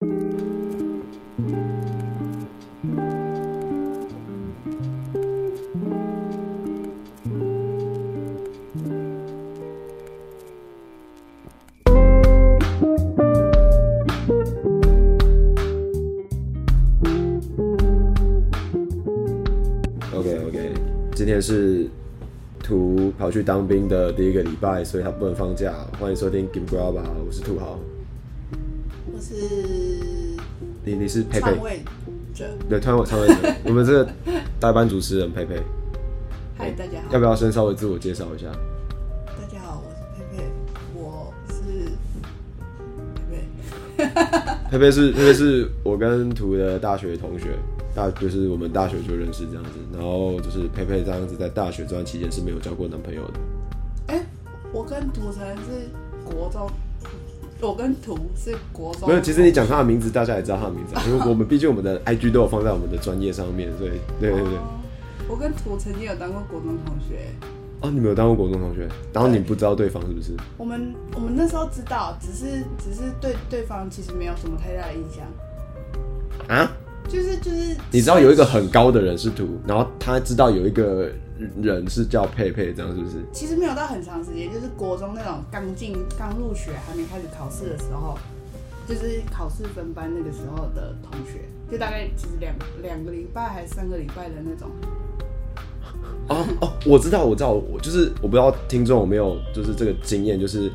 [0.00, 0.08] OK
[20.46, 20.72] OK，
[21.14, 21.86] 今天是
[22.62, 25.74] 图跑去当兵的第一个礼拜，所以他不能放假。
[25.98, 26.94] 欢迎收听 Game Grab，
[27.26, 27.78] 我是土豪，
[30.82, 31.82] 你你是佩佩，
[32.68, 33.34] 对，创位创位者，
[33.66, 34.10] 我们这个
[34.58, 35.60] 代班主持人佩佩。
[36.56, 37.12] 嗨，大家好。
[37.12, 38.46] 要不要先稍微自我介绍一下？
[39.26, 40.44] 大家好，我是佩佩，
[40.94, 41.90] 我是
[43.28, 43.36] 佩
[43.98, 44.08] 佩。
[44.72, 47.58] 佩佩是佩佩是我跟图的大学同学。
[47.92, 53.32] 大就是我们大学就认识这样子，然后就是佩佩这样子在大学这段期间是没有交过男朋友的。
[54.06, 54.26] 哎、欸，
[54.72, 55.90] 我跟图才是
[56.24, 56.70] 国中，
[57.60, 59.08] 我跟图是国中。
[59.08, 64.52] 没有，其实你讲他的名字，大家也知道他的名字， 因为我们毕竟我们的 IG 都有放在我们的专业上面，所以对对对。
[65.28, 67.26] 我跟图曾经有当过国中同学。
[67.82, 70.36] 哦，你没有当过国中同学，然后你不知道对方是不是？
[70.58, 75.24] 我们我们那时候知道，只是只是对对方其实没有什么太大的印象。
[76.58, 76.70] 啊？
[77.08, 81.10] 就是就是，你知道有一个很高的人是图，然后他知道有一个
[81.60, 83.16] 人是叫佩佩，这样是不是？
[83.32, 88.16] 其实没有到很长时间，就是国中那种刚进、刚入学、还没开始考试的时候，
[88.86, 94.68] 就是考试分班那个时候的同学，就大概其实两两个礼拜还是三个礼拜的那种。
[96.28, 100.70] 哦哦，我知道，我知道，我就是我不知道听众有没有就是这个经验，就是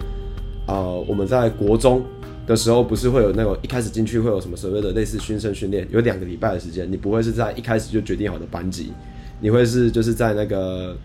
[0.68, 2.04] 呃我们在国中。
[2.48, 8.92] 的时候不是会有那种一开始进去会有什么所谓的类似新生训练，有两个礼拜的时间，你不会是在一开始就决定好的班级，
[9.40, 10.96] 你会是就是在那个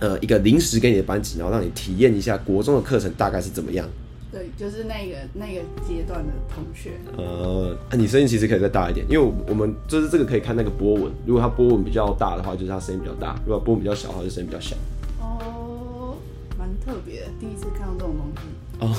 [0.00, 3.88] 呃一个临时给你的班级，然后让你体验一下国中的课程大概是怎么样。
[4.30, 6.90] 对，就是那个那个阶段的同学。
[7.16, 14.74] 呃，啊、你声音其实可以再大一点，因为我们就是这个可以看那个波纹，如果它波纹比较大的话，就是它声音比较大；如果波纹比较小的话，就声音比较小。
[15.20, 16.16] 哦，
[16.58, 18.42] 蛮特别的，第一次看到这种东西。
[18.80, 18.90] 哦，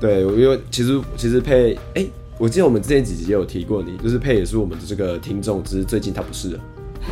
[0.00, 6.60] 对，因为其实其实配，哎、欸，我记得我们之前几集也有提过你，就是配也是我们的这个听众，只是最近他不是了。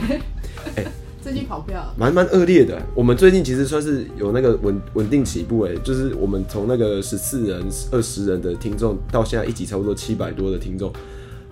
[0.76, 0.86] 哎、欸，
[1.20, 2.80] 最近跑票，蛮蛮恶劣的。
[2.94, 10.92] 我们最近其实算是有那个稳稳定起步，哎，就是我们从那个十四人、二十人的听众，到现在一集差不多七百多的听众，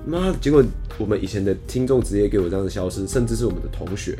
[0.06, 0.62] 妈，结果
[0.98, 4.16] 我们以前的听众直接给我这样子消失，甚至是我们的同学。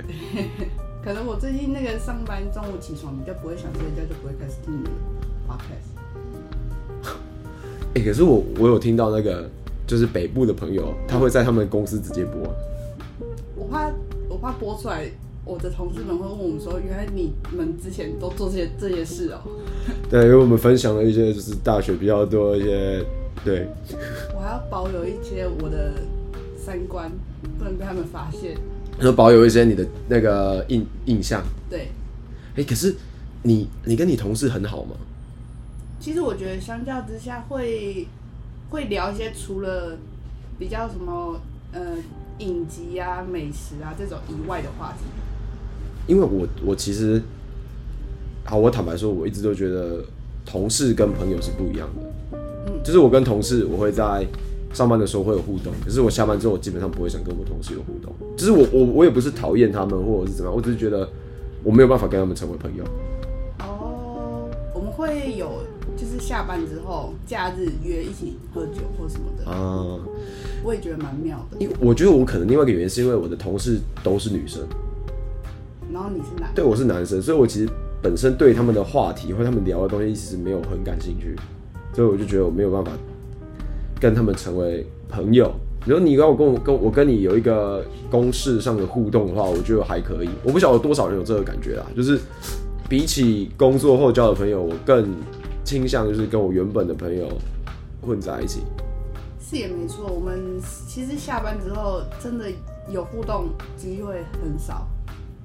[1.04, 4.90] 可能我最近那个上班中午起床比较不会想睡觉，就不会开始听你的
[5.46, 5.93] podcast。
[7.94, 9.48] 哎、欸，可是我我有听到那个，
[9.86, 12.42] 就是北部的朋友，他会在他们公司直接播。
[13.56, 13.88] 我怕
[14.28, 15.08] 我怕播出来，
[15.44, 19.50] 我的同事们会问我们说，原来你们之前都做这些这些事哦、喔。
[20.10, 23.04] 对，因为我们分享了一些就是大学比较多一些，
[23.44, 23.68] 对。
[24.34, 25.92] 我还要保有一些我的
[26.58, 27.08] 三观，
[27.56, 28.56] 不能被他们发现。
[29.00, 31.40] 说保有一些你的那个印印象。
[31.70, 31.90] 对。
[32.56, 32.92] 哎、欸，可是
[33.42, 34.96] 你你跟你同事很好吗？
[36.04, 38.06] 其实我觉得相较之下会
[38.68, 39.96] 会聊一些除了
[40.58, 41.40] 比较什么
[41.72, 41.96] 呃
[42.40, 45.06] 影集啊、美食啊这种以外的话题。
[46.06, 47.22] 因为我我其实
[48.44, 50.04] 好，我坦白说，我一直都觉得
[50.44, 52.36] 同事跟朋友是不一样的。
[52.66, 54.26] 嗯，就是我跟同事，我会在
[54.74, 58.12] 上班的时候会有互动，可是我下班之后，我基本上不会想跟我同事有互动。
[58.36, 61.08] 就是我我我也不是讨厌他们或者是怎么样，我只是觉得
[61.62, 62.84] 我没有办法跟他们成为朋友。
[63.60, 65.62] 哦，我们会有。
[65.96, 69.98] 就是下班之后，假日约一起喝酒或什么的啊，
[70.64, 71.56] 我也觉得蛮妙的。
[71.58, 74.62] 因我觉得我可能另外一个原因是因为我的同事都是女生，
[75.92, 77.70] 然后你是男，对，我是男生，所以我其实
[78.02, 81.36] 本身对他们的话题或他们聊的东西其实没有很感兴趣，
[81.94, 82.90] 所以我就觉得我没有办法
[84.00, 85.52] 跟他们成为朋友。
[85.86, 90.28] 如果你要我跟我跟我跟你有一个公式上的互动的话，我觉得还可以。
[90.42, 92.18] 我不晓得多少人有这个感觉啦，就是
[92.88, 95.08] 比起工作后交的朋友，我更。
[95.64, 97.28] 倾向就是跟我原本的朋友
[98.02, 98.60] 混在一起，
[99.40, 100.06] 是也没错。
[100.06, 102.46] 我们其实下班之后真的
[102.90, 104.86] 有互动机会很少，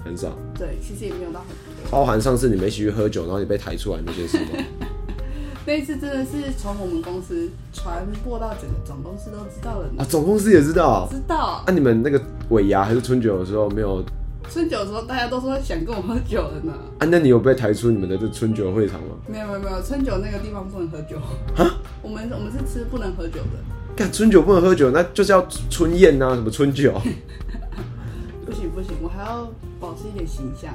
[0.03, 0.37] 很少。
[0.57, 1.89] 对，其实也没有到很多。
[1.89, 4.63] 包含上次你们一起去喝酒，然后你被抬出来那件事吗？
[5.65, 10.03] 那一次真的是从我们公司传播到整个总公司都知道了呢。
[10.03, 11.07] 啊，总公司也知道？
[11.09, 11.63] 知道。
[11.65, 14.03] 那、啊、你们那个尾牙还是春酒的时候没有？
[14.51, 16.73] 春酒的时候，大家都说想跟我喝酒了呢。
[16.97, 19.15] 啊，那你有被抬出你们的这春酒会场吗？
[19.27, 21.17] 没有没有没有，春酒那个地方不能喝酒。
[21.55, 21.79] 啊？
[22.01, 23.59] 我们我们是吃不能喝酒的。
[23.95, 26.93] 干春酒不能喝酒，那就是要春宴呐、啊，什么春酒？
[28.45, 29.47] 不行不行，我还要
[29.79, 30.73] 保持一点形象。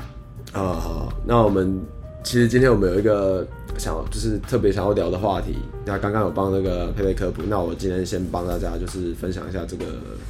[0.53, 1.81] 啊好，那我们
[2.23, 3.45] 其实今天我们有一个
[3.77, 5.57] 想就是特别想要聊的话题。
[5.85, 9.85] 那刚刚有帮那个佩佩科普，那我今天先帮大家就是分享一下这个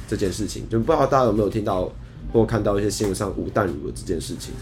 [0.07, 1.91] 这件事情，就不知道大家有没有听到
[2.35, 4.53] 或看到一些新闻上吴淡如的这件事情。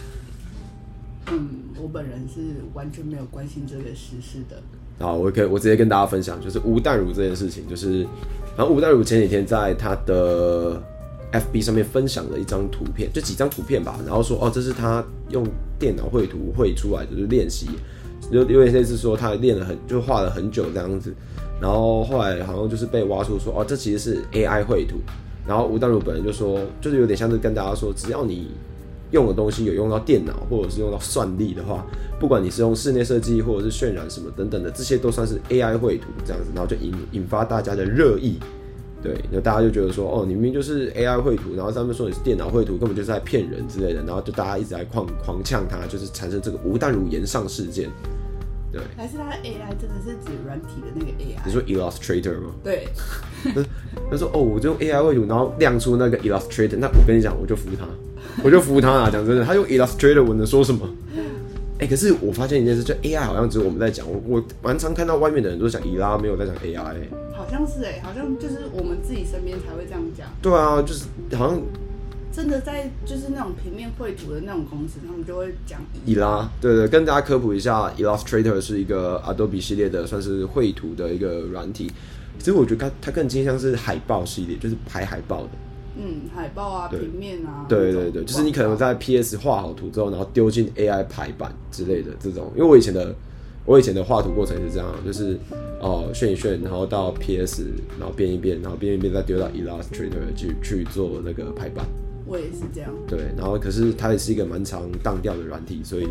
[1.31, 1.49] 嗯，
[1.81, 2.39] 我本人是
[2.75, 4.61] 完全没有关心这个时事的。
[4.99, 8.01] 好，我可以我直接跟大家分享，就是吴淡如这件事情，就是
[8.55, 10.79] 然后吴淡如前几天在他的
[11.31, 15.43] FB 上面分享了一张图片，就几张图片吧，然后说哦，这是他用
[15.79, 17.67] 电脑绘图绘出来的，就是练习，
[18.31, 21.11] 就因为类似说他练了很就画了很久这样子，
[21.59, 24.97] 然后后来好像就是被挖出说哦，这其实是 AI 绘图，
[25.47, 28.47] 然后吴淡如本人就说，就是有点像是跟大家说，只要你。
[29.11, 31.85] 用的东西有用到电脑，或者是用到算力的话，
[32.19, 38.39] 不管你是用室内设计或者是渲染什么等等的，这些都算是 AI 绘图这样子，然后就引引发大家的热议，
[39.03, 47.91] 对，那大家就觉得说，哦，你明明就是 AI 绘图，然后他们说你是电脑绘图，根本就是在骗人之类的，然后就大家一直在狂狂呛他，就是产生这个吴淡如言上事件，
[48.73, 51.37] 对，还是他的 AI 真的是指软体的那个 AI？
[51.45, 52.49] 你说 Illustrator 吗？
[52.63, 52.87] 对，
[54.09, 57.85] 他说哦，我就用 AI 绘图，然后亮出那个 Illustrator，那我跟你讲，我就服他。
[58.43, 59.09] 我就服他啊！
[59.11, 60.89] 讲真的，他用 Illustrator，我能说什么？
[61.77, 64.09] 哎、欸，可是我发现一件事，就 AI 好像只有我们在讲。
[64.09, 67.09] 我我蛮常看到外面的人都讲伊拉，没有在讲 AI、欸。
[67.35, 70.27] 好像是哎、欸，好像就是我们自己身边才会这样讲。
[70.41, 71.05] 对啊，就是
[71.35, 71.61] 好像
[72.33, 76.50] 真的在就是那种平面绘图的那种公司，他们就会讲伊拉。
[76.59, 81.91] 对，对对，跟大家科普一下，Illustrator 是一个 Adobe 系列的，算是绘图的一个软体。
[82.39, 85.50] 其实我觉得它它更倾向是海报系列，就是排海报的。
[85.95, 92.51] 嗯，海报啊，平面啊，对对对，就是你可能在 PS 画好图之后，然后丢进 AI 排版之类的这种。
[92.56, 93.13] 因为我以前的
[93.63, 95.38] 我以前的画图过程是这样，就是
[95.79, 97.68] 哦炫一炫，然后到 PS，
[98.00, 101.86] 然后变一变，然后变一变，再丢到 Illustrator 去去做那个排版。
[102.33, 102.89] 我也是这样。
[103.07, 106.07] 对，然后可是它也是一个蛮常当掉的软体，所以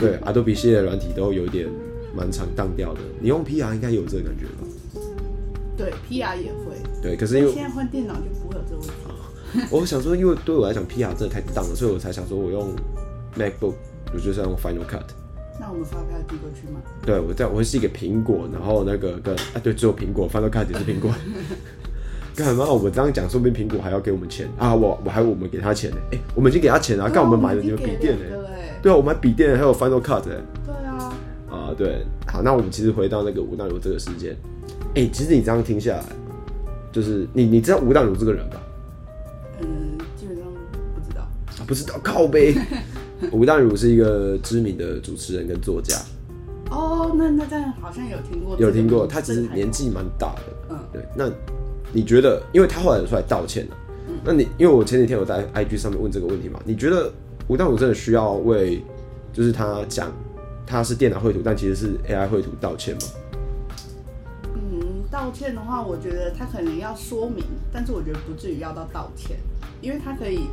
[0.00, 1.68] 对 Adobe 系列的软体都有点
[2.12, 3.00] 蛮常当掉的。
[3.20, 4.66] 你用 PR 应该有这个感觉吧？
[5.76, 6.74] 对，PR 也会。
[7.00, 8.94] 对，可是因为现在换电脑就不会有这个问题。
[9.70, 12.74] 我想说，因为对我来讲，PR 真的太当了，所以我才想说，我用
[13.38, 13.74] MacBook，
[14.12, 15.04] 我就是要用 Final Cut。
[15.60, 16.80] 那我们发票递过去吗？
[17.06, 21.12] 对，我在我会寄给苹果，然后那个跟啊，对，只有苹果 Final Cut 也是苹果。
[22.36, 22.64] 干嘛？
[22.70, 24.74] 我们这样讲，说不定苹果还要给我们钱啊！
[24.74, 25.96] 我我还我们给他钱呢。
[26.10, 28.24] 哎、欸，我们已经给他钱了，干我们买了你们笔电呢？
[28.82, 30.42] 对啊，我买笔电还有 Final Cut 哎。
[30.66, 31.16] 对啊。
[31.50, 34.36] 啊，对，好，那我们其实回到那个吴淡如这个事件，
[34.94, 36.04] 哎、欸，其实你这样听下来，
[36.90, 38.56] 就是你你知道吴淡如这个人吧？
[39.60, 39.66] 嗯，
[40.16, 40.44] 基本上
[40.94, 41.22] 不知道。
[41.22, 42.54] 啊、不知道，靠背。
[43.30, 45.96] 吴淡如是一个知名的主持人跟作家。
[46.70, 48.56] 哦，那那这样好像有听过。
[48.58, 50.42] 有听过，他其实年纪蛮大的。
[50.70, 51.02] 嗯，对。
[51.16, 51.30] 那
[51.94, 53.76] 你觉得，因为他后来有出来道歉了。
[54.08, 54.14] 嗯。
[54.24, 56.60] 那你，因为我前几天有在 IG 上面问这个问题嘛？
[56.64, 57.10] 你觉得
[57.48, 58.82] 吴淡如真的需要为，
[59.32, 60.12] 就是他讲
[60.66, 63.02] 他是电脑绘图，但其实是 AI 绘图道歉吗？
[65.10, 69.36] 道歉的话，我觉得他可能要说明，但是我觉得不至于要到道歉，
[69.80, 70.48] 因为他可以，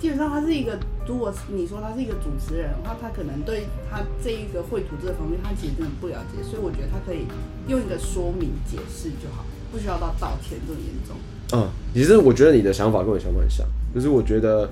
[0.00, 7.26] 基本上他是一个，如果你说他是一个主持人的话，他可能对他这一个绘图这个方面，他其实真的不了解，所以我觉得他可以
[7.68, 11.16] 用一个说明解释就好，不需要到道歉这么严重。
[11.54, 14.68] 嗯，其实我觉得你的想法跟我想法很像，就是我觉得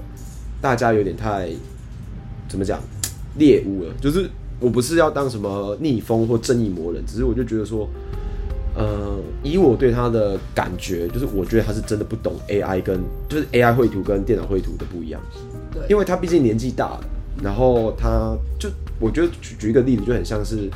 [0.61, 1.49] 大家有点太
[2.49, 2.79] 怎么讲
[3.39, 4.31] 猎物了，就是
[4.61, 7.89] 我不是要当什么逆风或正义魔人，只是我就觉得说。
[8.73, 15.21] 呃，以我对他的感觉，就是我觉得他是真的不懂 AI 跟就是 AI 绘图跟电脑绘图的不一样。
[15.75, 17.05] 对，因为他毕竟年纪大了，
[17.43, 18.71] 然后他就
[19.01, 20.71] 我觉得举举一个例子，就很像是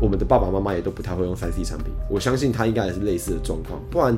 [0.00, 3.80] 我们的爸爸妈妈也都不太会用三 C 产品，我相信他应该也是类似的状况。
[3.90, 4.16] 不然，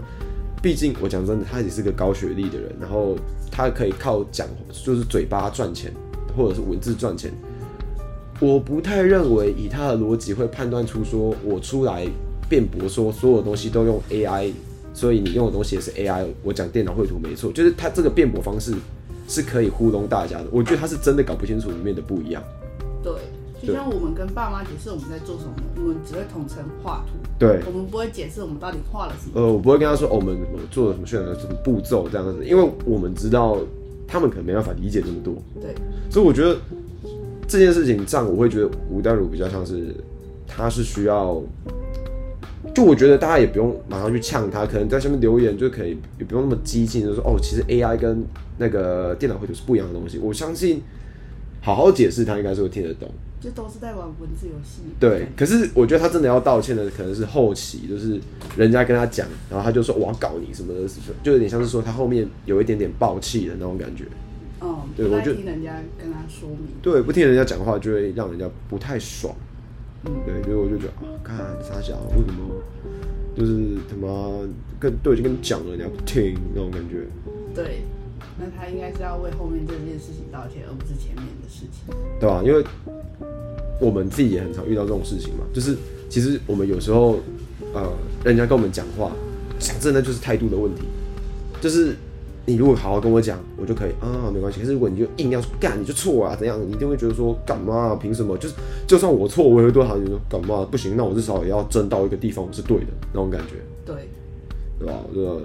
[0.62, 3.16] 毕竟我讲真的，他也是个高学历的人，然后
[3.50, 5.92] 他可以靠讲就是嘴巴赚钱，
[6.36, 7.32] 或者是文字赚钱。
[8.40, 12.06] 我不太认为以他的逻辑会判断出说我出来。
[12.48, 14.50] 辩驳说所有东西都用 AI，
[14.92, 16.26] 所以你用的东西也是 AI。
[16.42, 18.74] 我讲电脑绘图没错，就是他这个辩驳方式
[19.28, 20.46] 是可以糊弄大家的。
[20.50, 22.42] 我觉得他是真的搞不清楚里面的不一样。
[23.60, 27.12] 对，就像我们跟爸妈解释我们在做什么，我们只会统称画图。
[27.38, 29.32] 对，我们不会解释我们到底画了什么。
[29.34, 30.38] 呃，我不会跟他说，哦，我们
[30.70, 33.58] 做了什么渲染什么步骤这样子，因为我们知道
[34.06, 35.34] 他们可能没办法理解这么多。
[35.60, 35.74] 对，
[36.10, 36.56] 所以我觉得
[37.46, 39.94] 这件事情上，我会觉得吴丹如比较像是
[40.46, 41.42] 他是需要。
[42.74, 48.22] 就我觉得大家也不用马上去呛他，可能在下面留言就可以，也不用那么激进，就说哦，其实 AI 跟
[48.58, 50.18] 那个电脑绘图是不一样的东西。
[50.18, 50.80] 我相信
[51.60, 53.08] 好好解释，他应该是会听得懂。
[53.40, 54.82] 就都是在玩文字游戏。
[55.00, 58.20] 对，可是我觉得他真的要道歉的，可能是后期，就是
[58.56, 60.80] 人家跟他讲，然后他就说我要搞你什么的，
[61.22, 64.04] 就有点像是说他后面有一点点爆气的那种感觉。
[64.60, 66.58] 哦，对，我就听人家跟他说明。
[66.82, 69.34] 对，不听人家讲话就会让人家不太爽。
[70.04, 72.60] 嗯，对，所以我就觉得啊，看傻小为什么
[73.34, 74.46] 就是他妈
[74.78, 77.06] 跟都已经跟你讲了，你还不听那种感觉。
[77.54, 77.84] 对，
[78.40, 81.94] 那他应该是要为后面这件事情道歉，而不是前面的事情。
[82.18, 82.42] 对吧、啊？
[82.42, 82.64] 因为
[83.78, 85.76] 我们自己也很常遇到这种事情嘛，就是
[86.08, 87.20] 其实我们有时候
[87.74, 87.92] 呃，
[88.24, 89.12] 人家跟我们讲话，
[89.58, 90.82] 讲真的就是态度的问题，
[91.60, 91.94] 就是。
[92.46, 94.58] 你如果好好跟我讲，我就可以啊，没关系。
[94.58, 96.58] 可是如果你就硬要干，你就错啊，怎样？
[96.66, 97.94] 你一定会觉得说干嘛？
[97.94, 98.36] 凭什么？
[98.38, 98.54] 就是
[98.88, 100.66] 就算我错，我也会对他就说干嘛？
[100.68, 103.54] 不行，那我至少也要争到一个地方我是对的那种感觉。
[103.84, 104.08] 对，
[104.80, 104.94] 对吧？
[105.14, 105.42] 这个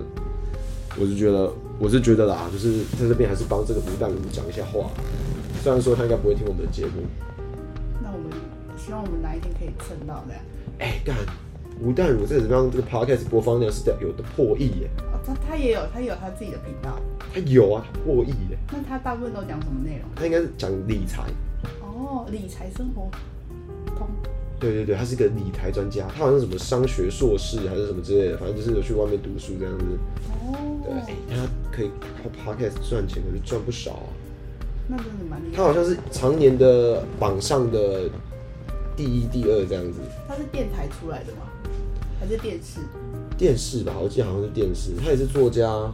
[0.97, 4.89] 我就觉得，我是觉得啦，就是在这边还是帮这个吴淡如讲一下话。
[5.61, 7.03] 虽然说他应该不会听我们的节目。
[8.01, 8.29] 那我们
[8.77, 10.33] 希望我们哪一天可以蹭到的。
[10.79, 11.15] 哎、欸，干
[11.81, 14.89] 吴淡如在这边这个 podcast 播放量是有的破亿耶。
[15.25, 16.97] 他他也有，他也有他自己的频道。
[17.33, 18.57] 他有啊，他破亿耶。
[18.71, 20.07] 那他大部分都讲什么内容？
[20.15, 21.23] 他应该是讲理财。
[21.81, 23.09] 哦，理财生活
[23.97, 24.07] 通。
[24.59, 29.85] 对对对，他是个理财专家，他好像是什么商学硕士还是什么之类的，反正就是有去外面读书这样子。
[30.47, 30.74] 哦。
[30.85, 31.89] 对，哎、欸，他可以
[32.23, 34.09] 靠 podcast 赚钱，可是赚不少啊。
[34.87, 35.57] 那真的蛮厉害。
[35.57, 38.09] 他好像是常年的榜上的
[38.95, 39.99] 第一、第二这样子。
[40.27, 41.49] 他是电台出来的吗？
[42.19, 42.79] 还是电视？
[43.37, 44.91] 电视吧，我记得好像是电视。
[45.03, 45.93] 他也是作家，哦，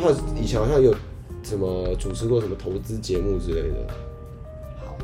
[0.00, 0.94] 他以前好像有
[1.42, 3.86] 什么主持过什么投资节目之类的。
[4.84, 4.96] 好，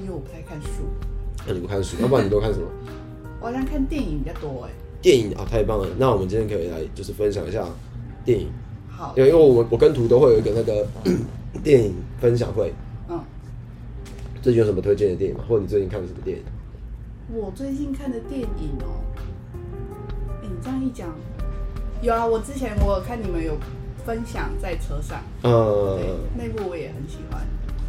[0.00, 0.68] 因为我不太看书。
[1.46, 2.66] 那、啊、你不看书，要不然你都看什么？
[3.40, 4.70] 我好像看电影比较多哎。
[5.00, 5.88] 电影啊，太棒了！
[5.96, 7.66] 那我们今天可以来就是分享一下
[8.24, 8.48] 电影。
[8.88, 10.86] 好，因为因为我我跟图都会有一个那个
[11.62, 12.72] 电影分享会。
[13.08, 13.20] 嗯。
[14.42, 15.44] 最近有什么推荐的电影吗？
[15.48, 16.44] 或者你最近看的什么电影？
[17.32, 19.04] 我最近看的电影哦、喔。
[20.42, 21.08] 你这样一讲，
[22.02, 22.26] 有啊！
[22.26, 23.56] 我之前我有看你们有
[24.04, 27.40] 分享在车上，嗯，那部我也很喜欢。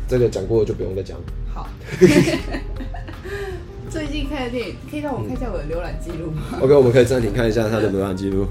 [0.08, 1.18] 这个讲过就不用再讲。
[1.54, 1.68] 好，
[3.90, 8.46] 最近看的电影，可以让我看一下我的浏览记录吗、嗯、？OK，我们可以暂停看一下他的浏览记录。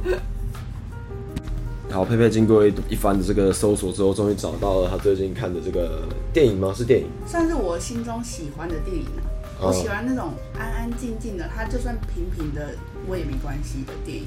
[1.90, 6.72] 好，佩佩经过一一番的这个搜索之后，终于找到了他最近看的这个电影吗？
[6.74, 9.26] 是电影，算是我心中喜欢的电影啊。
[9.60, 12.74] 我喜欢那种安安静静的，他就算平平的
[13.08, 14.24] 我也没关系的电影。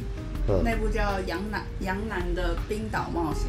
[0.50, 3.43] 嗯、那部叫《杨南杨南的冰岛冒险》。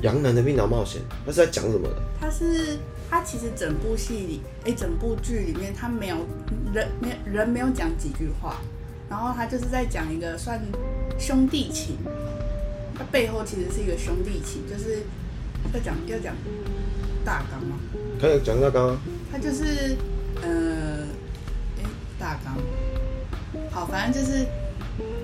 [0.00, 1.96] 杨南的冰岛冒险，他是在讲什么的？
[2.18, 2.78] 他是
[3.10, 6.16] 他其实整部戏里，哎、欸，整部剧里面他没有
[6.72, 8.56] 人没人没有讲几句话，
[9.10, 10.58] 然后他就是在讲一个算
[11.18, 11.98] 兄弟情，
[13.00, 15.02] 他背后其实是一个兄弟情，就是
[15.72, 16.36] 要讲要讲
[17.24, 17.76] 大纲吗？
[18.20, 18.96] 可以讲大纲。
[19.32, 19.96] 他就是。
[20.42, 21.04] 呃，
[21.76, 21.84] 哎，
[22.18, 22.56] 大纲，
[23.70, 24.46] 好，反正就是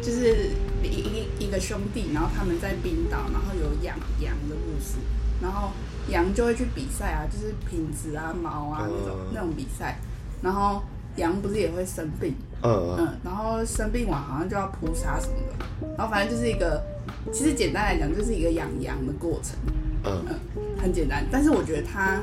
[0.03, 0.51] 就是
[0.83, 4.99] 一一一个兄弟，然后他们在冰岛，然后有养羊的故事，
[5.41, 5.71] 然后
[6.11, 9.99] 羊就会去比赛啊，就是品质啊、毛啊那种那种比赛，
[10.43, 10.83] 然后
[11.17, 16.85] 羊不是也会生病，嗯嗯，然后生病完好像就要扑杀什么的，然后反正就是一个，
[17.33, 19.57] 其实简单来讲就是一个养羊的过程，
[20.05, 22.21] 嗯嗯，很简单，但是我觉得他。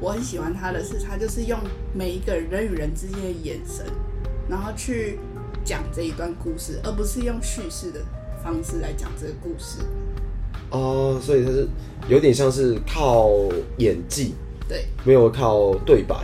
[0.00, 1.56] 我很喜欢他的是，他就是用
[1.94, 3.86] 每一个人与人之间的眼神，
[4.48, 5.16] 然后去
[5.64, 8.00] 讲这一段故事，而不是用叙事的
[8.42, 9.78] 方式来讲这个故事。
[10.70, 11.68] 哦，所以他是
[12.08, 13.30] 有点像是靠
[13.78, 14.34] 演技，
[14.68, 16.16] 对，没有靠对白，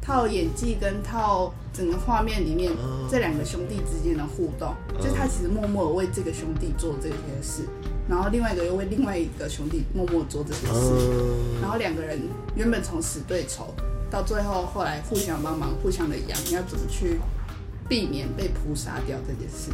[0.00, 2.72] 靠演技跟靠整个画面里面
[3.10, 7.64] 这两个兄弟之间的互动，哦，就是他其实默默为这个兄弟做这些事。
[8.08, 12.20] 然后另外一个又为另外一个兄弟默默做这些事，嗯、然后两个人
[12.54, 13.74] 原本从死对头，
[14.08, 17.18] 到最后后来互相帮忙，互相的养，要怎么去
[17.88, 19.70] 避免被扑杀掉这件事？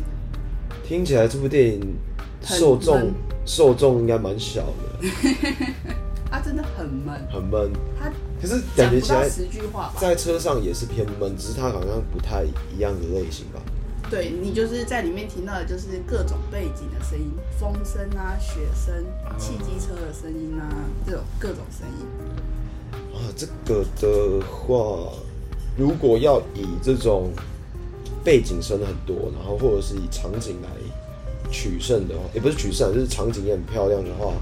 [0.82, 1.94] 听起来这部电影
[2.40, 3.12] 受众
[3.44, 5.09] 受众应该蛮小的，
[6.30, 7.71] 他真的很闷，很闷。
[8.00, 8.11] 他
[8.42, 12.42] 可是感觉起来十句话在车上也是偏闷，只是它好像不太
[12.75, 13.62] 一样的类型吧。
[14.11, 18.92] 对，你就是在里面听到的就是各种背景的声音，风声啊、雪声、
[19.38, 20.68] 汽机车的声音啊，
[21.06, 22.04] 这种各种声音。
[23.14, 25.12] 啊，这个的话，
[25.78, 27.30] 如果要以这种
[28.25, 30.68] 背景声很多，然后或者是以场景来
[31.50, 34.34] 取胜的话，也不是取胜，就是场景也很漂亮的话，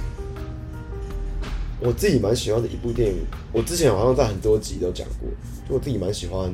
[1.81, 3.17] 我自己蛮喜欢的一部电影，
[3.53, 5.29] 我之前好像在很多集都讲过，
[5.69, 6.51] 就我自己蛮喜欢《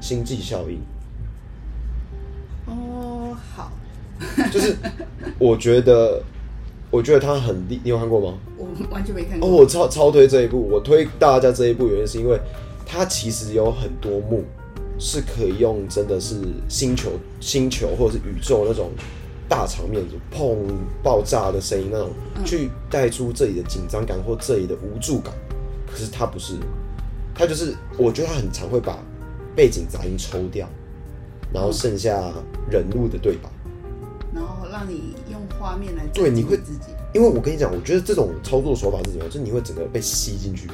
[0.00, 0.76] 星际效应》。
[2.66, 3.70] 哦，好
[4.50, 4.76] 就是
[5.38, 6.22] 我觉得，
[6.90, 8.38] 我觉得他很厉，你有看过吗？
[8.56, 9.48] 我完全没看过。
[9.48, 12.40] 哦，我超超推这一部，我推大家这一部原因是因为
[12.86, 14.44] 它其实有很多幕
[14.98, 16.36] 是可以用真的是
[16.68, 17.10] 星球、
[17.40, 18.90] 星球或者是宇宙那种
[19.52, 20.56] 大场面，就砰
[21.02, 22.08] 爆炸的声音那种，
[22.42, 25.30] 去带出这里的紧张感或这里的无助感。
[25.86, 26.54] 可是他不是，
[27.34, 28.98] 他就是我觉得他很常会把
[29.54, 30.66] 背景杂音抽掉，
[31.52, 32.32] 然后剩下
[32.70, 33.50] 人物的对白，
[34.34, 36.86] 然后让你用画面来对，你会自己。
[37.12, 39.28] 因为我跟你讲，我觉得这种操作手法是什么样？
[39.28, 40.66] 就是你会整个被吸进去，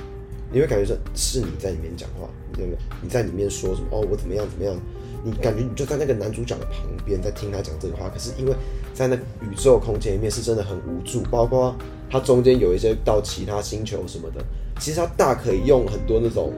[0.52, 2.78] 你会感觉是是你在里面讲话，对不对？
[3.02, 3.88] 你在里面说什么？
[3.90, 4.80] 哦，我怎么样怎么样？
[5.24, 8.08] 你感觉你就在那个男主角的旁边，在听他讲这个话。
[8.08, 8.54] 可是因为
[8.94, 11.74] 在那宇宙空间里面是真的很无助，包括
[12.10, 14.44] 他中间有一些到其他星球什么的，
[14.80, 16.52] 其实他大可以用很多那种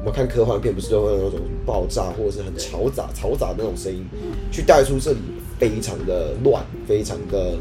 [0.00, 4.04] 我们看科幻片不是都会有那种爆炸或者是很嘈杂嘈杂的那种声音，
[4.50, 5.18] 去带出这里
[5.58, 7.56] 非常的乱，非常的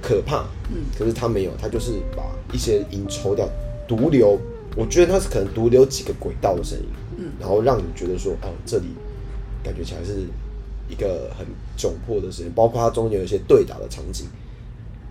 [0.00, 0.44] 可怕。
[0.70, 2.22] 嗯，可是他没有，他就是把
[2.52, 3.48] 一些音抽掉，
[3.86, 4.38] 独留。
[4.76, 6.84] 我觉得他是可能独留几个轨道的声音，
[7.16, 8.84] 嗯，然后让你觉得说，哦，这里
[9.68, 10.26] 感觉起来是
[10.88, 11.46] 一个很
[11.76, 14.26] 窘迫的时间，包括它中间有一些对打的场景，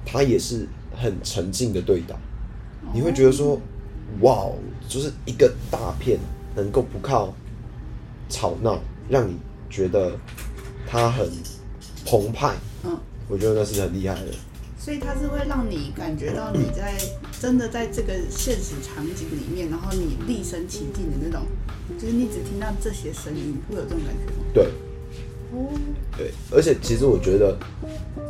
[0.03, 2.15] 它也是很沉静的对打，
[2.91, 3.59] 你会觉得说，
[4.21, 4.49] 哇，
[4.89, 6.17] 就是一个大片
[6.55, 7.31] 能够不靠
[8.29, 9.37] 吵闹，让你
[9.69, 10.17] 觉得
[10.87, 11.29] 它很
[12.03, 12.97] 澎湃，嗯，
[13.29, 14.31] 我觉得那是很厉害的。
[14.87, 16.93] 所以它是会让你感觉到你在
[17.41, 21.45] 真的在这个现实场景里面，然后你立身其境的那种，
[21.99, 24.45] 就是你只听到这些声音，会有这种感觉吗？
[24.53, 24.63] 对，
[25.51, 25.67] 哦，
[26.17, 27.57] 对，而且其实我觉得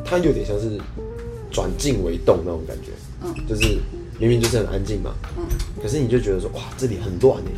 [0.04, 0.82] 它有点像是
[1.52, 2.90] 转静为动那种感觉，
[3.22, 3.78] 嗯，就是
[4.18, 5.46] 明明就是很安静嘛，嗯，
[5.80, 7.52] 可是你就觉得说哇，这里很乱哎，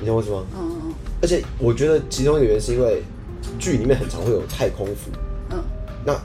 [0.00, 0.42] 你知道为什么？
[0.56, 3.02] 嗯嗯嗯，而且我觉得其中一个原因是因为
[3.58, 5.10] 剧里面很常会有太空服，
[5.50, 5.62] 嗯，
[6.06, 6.18] 那。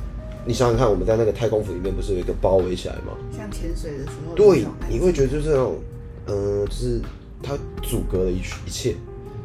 [0.48, 3.12] 你想想看，我们在那个太空服里面不是有一个包围起来吗？
[3.36, 4.34] 像潜水的时候。
[4.34, 5.75] 对，你会觉得就是那种，
[6.27, 7.01] 嗯、呃，就是
[7.44, 8.96] 它阻隔了一一切，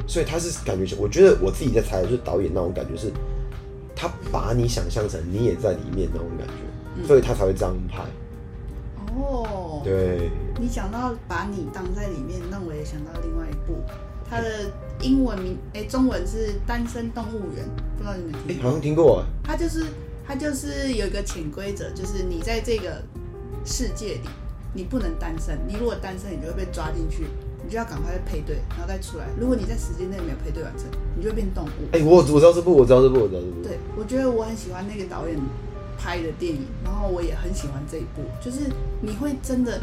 [0.07, 3.11] 所以他是感觉，我觉得我自己在猜，就是导演那种感觉是，
[3.93, 6.53] 他把你想象成你也在里面那种感觉，
[6.95, 8.03] 嗯、所以他才会这样拍。
[9.13, 9.81] 哦。
[9.83, 10.29] 对。
[10.57, 13.83] 你讲到把你当在里面，那我也想到另外一部，
[14.29, 17.65] 它的英文名，哎、欸，中文是《单身动物园》，
[17.97, 18.47] 不知道你们听过？
[18.47, 19.25] 哎、欸，好像听过。
[19.43, 19.85] 它就是。
[20.25, 23.03] 它就是有一个潜规则，就是你在这个
[23.65, 24.29] 世界里，
[24.73, 25.59] 你不能单身。
[25.67, 27.25] 你如果单身，你就会被抓进去，
[27.63, 29.27] 你就要赶快配对，然后再出来。
[29.39, 31.69] 如果你在时间内没有配对完成，你就会变动物。
[31.91, 33.63] 哎、欸，我我知道这部，我知道这部，我知道这部。
[33.63, 35.37] 对，我觉得我很喜欢那个导演
[35.97, 38.21] 拍的电影，然后我也很喜欢这一部。
[38.41, 38.61] 就是
[39.01, 39.79] 你会真的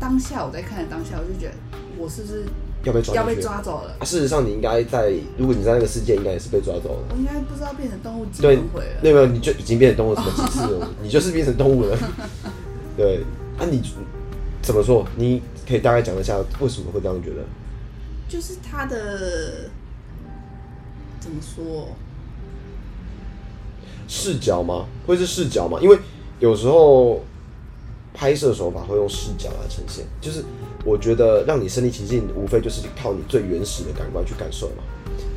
[0.00, 1.54] 当下我在看的当下，我就觉得
[1.98, 2.44] 我是不是？
[2.84, 3.96] 要被抓，要被抓走了。
[3.98, 7.04] 啊，事实上，你应该在，如果你在那个世界，应该也是被抓走了。
[7.10, 9.00] 我应该不知道变成动物几轮回了。
[9.00, 10.88] 对，没有，你就已经变成动物什么几次了？
[11.02, 11.96] 你就是变成动物了。
[12.96, 13.20] 对，
[13.58, 13.82] 啊，你
[14.62, 15.06] 怎么说？
[15.16, 17.44] 你可以大概讲一下为什么会这样觉得？
[18.28, 19.70] 就是他的
[21.20, 21.88] 怎么说？
[24.08, 24.86] 视角吗？
[25.06, 25.78] 会是视角吗？
[25.80, 25.98] 因为
[26.38, 27.22] 有时候
[28.14, 30.44] 拍摄手法会用视角来呈现，就是。
[30.84, 34.82] 我觉得让你身临其境，无非就是靠你最原始的感官去感受嘛。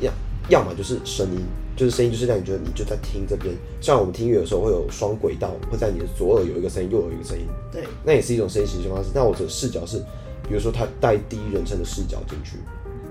[0.00, 0.12] 要
[0.48, 1.38] 要么就是声音，
[1.76, 3.54] 就是声音，就是让你觉得你就在听这边。
[3.80, 7.46] 像我们听音乐的时候，会有双轨道，会在你的左耳有一个声音，右耳有一个声音。
[7.70, 9.10] 对，那也是一种声音形式方式。
[9.14, 9.98] 那我的视角是，
[10.48, 12.58] 比如说他带第一人称的视角进去。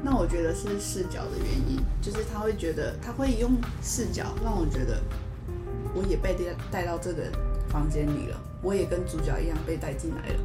[0.04, 3.52] 那我觉得是视角的原因，就是他会觉得他会用
[3.82, 5.00] 视角让我觉得
[5.94, 7.24] 我也被带带到这个
[7.70, 10.40] 房间里了，我也跟主角一样被带进来了。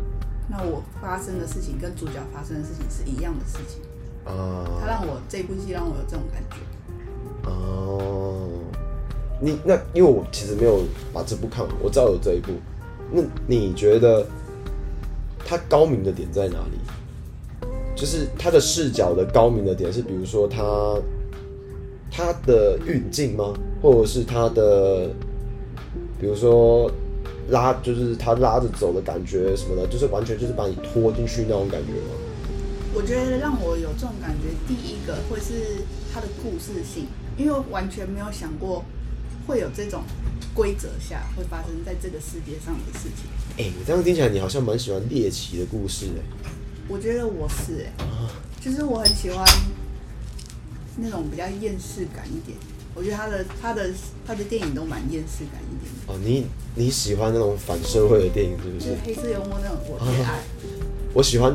[0.47, 3.81] 那我发生的事情跟主角发生的事情是一样的事情
[4.25, 8.49] 啊，他让我这部戏让我有这种感觉哦。
[9.41, 10.83] 你那因为我其实没有
[11.15, 12.53] 把这部看完，我知道有这一部。
[13.11, 14.27] 那你觉得
[15.45, 17.69] 他高明的点在哪里？
[17.97, 21.01] 就是他的视角的高明的点是，比如说他
[22.11, 23.55] 他的运镜吗？
[23.81, 25.09] 或者是他的，
[26.21, 26.91] 比如说。
[27.51, 32.15] 拉就是他拉着走的感觉什么的，就是完全就是把你拖进去那种感觉吗？
[32.93, 38.85] 我觉得让我有这种感觉，第一个会是他的故事性，因为我完全没有想过
[39.47, 40.03] 会有这种
[40.53, 43.31] 规则下会发生在这个世界上的事情。
[43.59, 46.49] 哎、欸，你这样听起来你好像蛮喜欢猎奇的故事哎。
[46.89, 48.05] 我觉得我是哎，
[48.61, 49.45] 就是我很喜欢
[50.97, 52.59] 那种比较厌世感一点。
[52.95, 53.91] 我觉得他的他的
[54.27, 56.13] 他的电影都蛮厌世感一点的。
[56.13, 58.87] 哦，你你喜欢那种反社会的电影是不是？
[58.87, 60.41] 是黑色幽默那种，我最爱。
[61.13, 61.55] 我喜欢，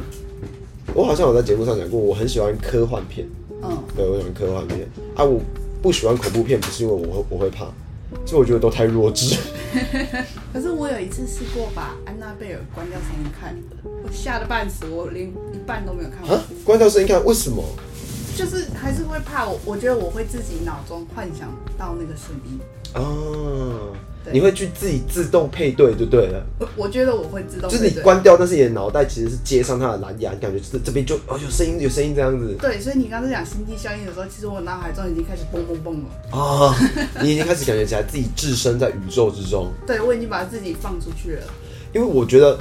[0.93, 3.27] 我好像有在节目上讲过，我很喜欢科幻片。
[3.63, 4.87] 嗯，对，我喜欢科幻片。
[5.15, 5.39] 啊，我
[5.81, 7.65] 不喜欢恐怖片，不是因为我会我会怕，
[8.25, 9.35] 所以我觉得都太弱智。
[10.53, 16.41] 可是我有一次试过把安娜贝尔关掉声音看，我吓得半死，我连一半都没有看完。
[16.63, 17.63] 关掉声音看，为什么？
[18.35, 22.59] 就是还是会怕我，我觉得我会自己脑中幻想到那个声音。
[22.93, 23.93] 哦，
[24.23, 26.45] 对你会去自己自动配对就对了。
[26.59, 32.55] 我我觉得我会自动配对，就是你关掉，但是你的脑袋其实是接上它的蓝牙，你感觉这这边就哦有声音有声音这样子。
[32.59, 36.09] 对，所以你刚刚在讲星际效应的时候，其实我脑海中已经开始蹦蹦蹦了。
[36.31, 36.75] 啊、哦，
[37.21, 39.71] 你已经开始感觉起来自己置身在宇宙之中。
[39.85, 41.43] 对，我已经把自己放出去了。
[41.93, 42.57] 因为我觉得，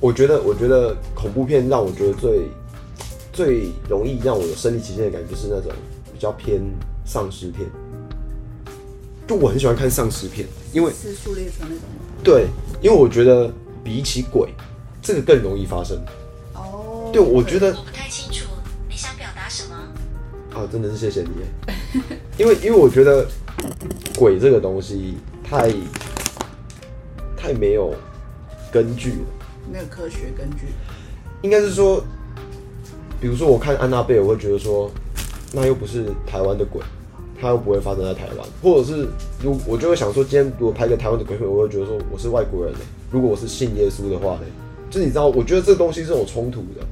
[0.00, 2.48] 我觉得，我觉得恐怖片让我觉得最
[3.36, 5.70] 最容易让我有生理期限的感觉，是那种
[6.10, 6.58] 比较偏
[7.04, 7.68] 丧尸片。
[9.26, 11.80] 就我很喜欢看丧尸片，因为是速列车那种。
[12.24, 12.46] 对，
[12.80, 13.52] 因为我觉得
[13.84, 14.48] 比起鬼，
[15.02, 15.98] 这个更容易发生。
[16.54, 17.10] 哦。
[17.12, 17.76] 对，我觉得。
[17.76, 18.46] 我不太清楚
[18.88, 19.76] 你想表达什么。
[20.54, 22.00] 啊，真的是谢谢你。
[22.38, 23.26] 因为因为我觉得
[24.16, 25.70] 鬼这个东西太
[27.36, 27.94] 太没有
[28.72, 29.26] 根据了，
[29.70, 30.68] 没有科学根据。
[31.42, 32.02] 应该是说，
[33.20, 34.90] 比如说我看安娜贝尔，我会觉得说，
[35.52, 36.80] 那又不是台湾的鬼。
[37.38, 39.06] 他又不会发生在台湾，或者是
[39.42, 42.78] 如我就会想说，今天如果拍个台湾的鬼片，我会觉得说我是外国人嘞。
[43.10, 44.46] 如果我是信耶稣的话嘞，
[44.88, 46.86] 就你知道，我觉得这个东西是有冲突的。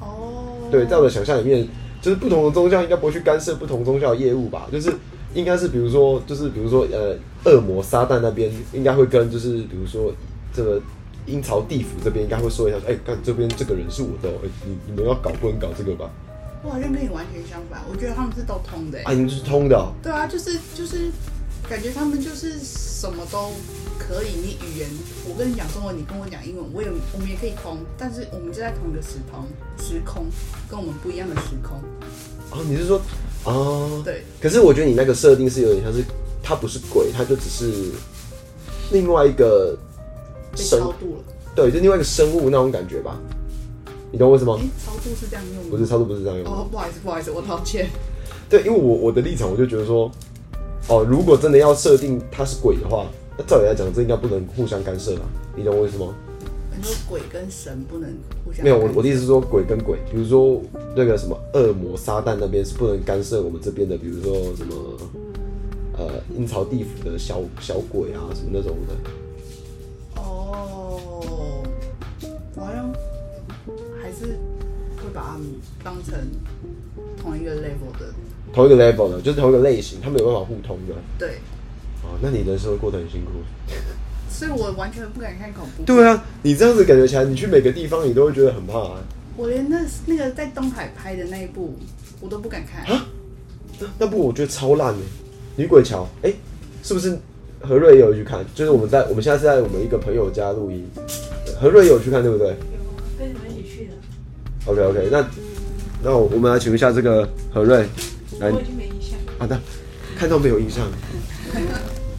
[0.00, 0.66] 哦。
[0.70, 1.68] 对，在我的想象里面，
[2.00, 4.66] 就是不同的宗教应该不会去干涉不同宗教的业务吧？
[4.72, 4.90] 就是
[5.34, 10.10] 应该是比如说，就是比如说呃，恶魔撒旦那边应该会跟就是比如说
[10.54, 10.80] 这个
[11.30, 16.10] 阴曹地府这边应该会说一下，哎、欸，看这边这个人是我的，哎、欸，你你们要搞不能搞这个吧？
[16.62, 19.00] 我好像跟你完全相反，我觉得他们是都通的。
[19.04, 19.92] 啊，你们是通的哦？
[20.02, 21.10] 对啊，就是就是，
[21.68, 23.52] 感觉他们就是什么都
[23.98, 24.28] 可以。
[24.36, 24.88] 你语言，
[25.26, 29.46] 我跟你讲中文，你跟我讲英文，我也我们也可以通，但是我们就在同一个时空，
[29.78, 30.26] 时空
[30.68, 31.80] 跟我们不一样的时空。
[32.50, 33.00] 哦，你是说，
[33.44, 34.22] 哦，对。
[34.38, 36.04] 可是我觉得你那个设定是有点像是，
[36.42, 37.90] 他不是鬼，他就只是
[38.92, 39.78] 另外一个
[40.56, 41.22] 生被超度了。
[41.54, 43.20] 对，就另外一个生物那种感觉吧。
[44.12, 44.56] 你懂为什么？
[44.56, 45.70] 哎、欸，超度是这样用的？
[45.70, 46.50] 不是超度，不是这样用的。
[46.50, 47.88] 哦，不好意思，不好意思，我道歉。
[48.50, 50.10] 对，因为我我的立场，我就觉得说，
[50.88, 53.06] 哦，如果真的要设定他是鬼的话，
[53.38, 55.22] 那照理来讲，这应该不能互相干涉吧？
[55.54, 56.12] 你懂我意思吗？
[56.76, 58.10] 你说鬼跟神不能
[58.44, 58.64] 互相？
[58.64, 60.60] 没有，我我的意思是说，鬼跟鬼，比如说
[60.96, 64.74] 那个什么恶魔撒旦那边是不能干涉我们这边的，比如说什么
[65.98, 69.10] 呃阴曹地府的小小鬼啊什么那种的。
[75.12, 75.46] 把他们
[75.82, 76.14] 当成
[77.20, 78.14] 同一个 level 的，
[78.52, 80.94] 同一个 level 的，就是同一个类型，他们有办法互通的。
[81.18, 81.38] 对。
[82.02, 83.32] 哦，那你人生会过得很辛苦。
[84.28, 85.82] 所以我完全不敢看恐怖。
[85.84, 89.02] 对啊，你这样子感觉起来，你去每个地方，你都会觉得很怕啊。
[89.36, 91.74] 我连那那个在东海拍的那一部，
[92.20, 92.84] 我都不敢看。
[92.86, 93.06] 啊？
[93.98, 94.98] 那部我觉得超烂的，
[95.56, 96.30] 《女鬼桥》欸。
[96.30, 96.34] 哎，
[96.82, 97.18] 是不是
[97.60, 98.44] 何瑞也有去看？
[98.54, 100.88] 就是我们在我们现在是在我们一个朋友家录音，
[101.60, 102.48] 何瑞也有去看，对不对？
[102.48, 102.56] 有，
[103.18, 103.92] 跟你们一起去的。
[104.64, 105.28] OK OK，那
[106.02, 107.86] 那我们来请问一下这个何瑞，
[108.38, 109.18] 来，我已经没印象。
[109.38, 109.60] 好的，
[110.16, 110.86] 看到没有印象？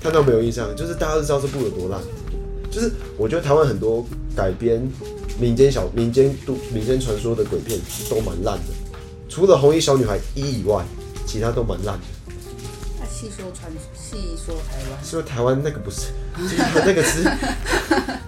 [0.03, 0.75] 看到没有印象？
[0.75, 1.99] 就是大家都知道这部有多烂，
[2.69, 4.87] 就是我觉得台湾很多改编
[5.39, 7.79] 民间小民间都民间传说的鬼片
[8.11, 8.73] 都蛮烂的，
[9.27, 10.85] 除了《红衣小女孩》一以外，
[11.25, 12.03] 其他都蛮烂的。
[12.99, 13.71] 那戏说传
[14.11, 16.07] 戏说台湾，戏说台湾那个不是，
[16.85, 17.23] 那个是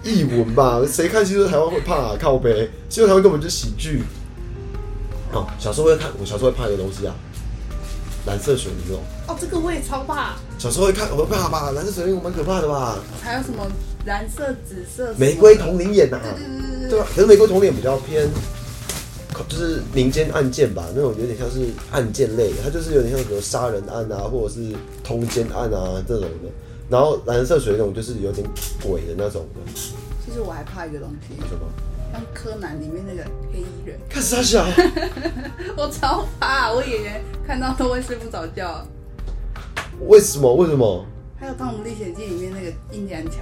[0.02, 0.80] 译文吧？
[0.90, 2.16] 谁看戏说台湾会怕啊？
[2.18, 4.02] 靠北，戏说台湾根本就是喜剧。
[5.32, 7.14] 哦，小时候会看，我小时候会怕一个东西啊，
[8.26, 9.02] 蓝色水灵龙。
[9.28, 10.36] 哦，这个我也超怕。
[10.58, 11.70] 小时候会看，我会怕吧？
[11.72, 12.96] 蓝色水灵我蛮可怕的吧？
[13.20, 13.66] 还有什么
[14.06, 15.12] 蓝色、紫色？
[15.18, 16.18] 玫瑰瞳铃眼呐？
[16.22, 17.06] 对对对对对吧？
[17.14, 18.26] 可是玫瑰瞳铃眼比较偏，
[19.48, 26.48] 就是民间案件吧，那种有点像是案件类的，它就是有点像什么杀人案啊，或者是通奸案啊这种的。
[26.88, 28.46] 然后蓝色水那种就是有点
[28.82, 29.72] 鬼的那种的。
[29.74, 31.34] 其实我还怕一个东西。
[31.48, 31.60] 什么？
[32.12, 34.64] 像柯南里面那个黑衣人，看傻小，
[35.76, 38.86] 我超怕，我演员看到都会睡不着觉。
[40.06, 40.54] 为什么？
[40.54, 41.04] 为什么？
[41.36, 43.38] 还有《汤姆历险记》里面那个印第安桥，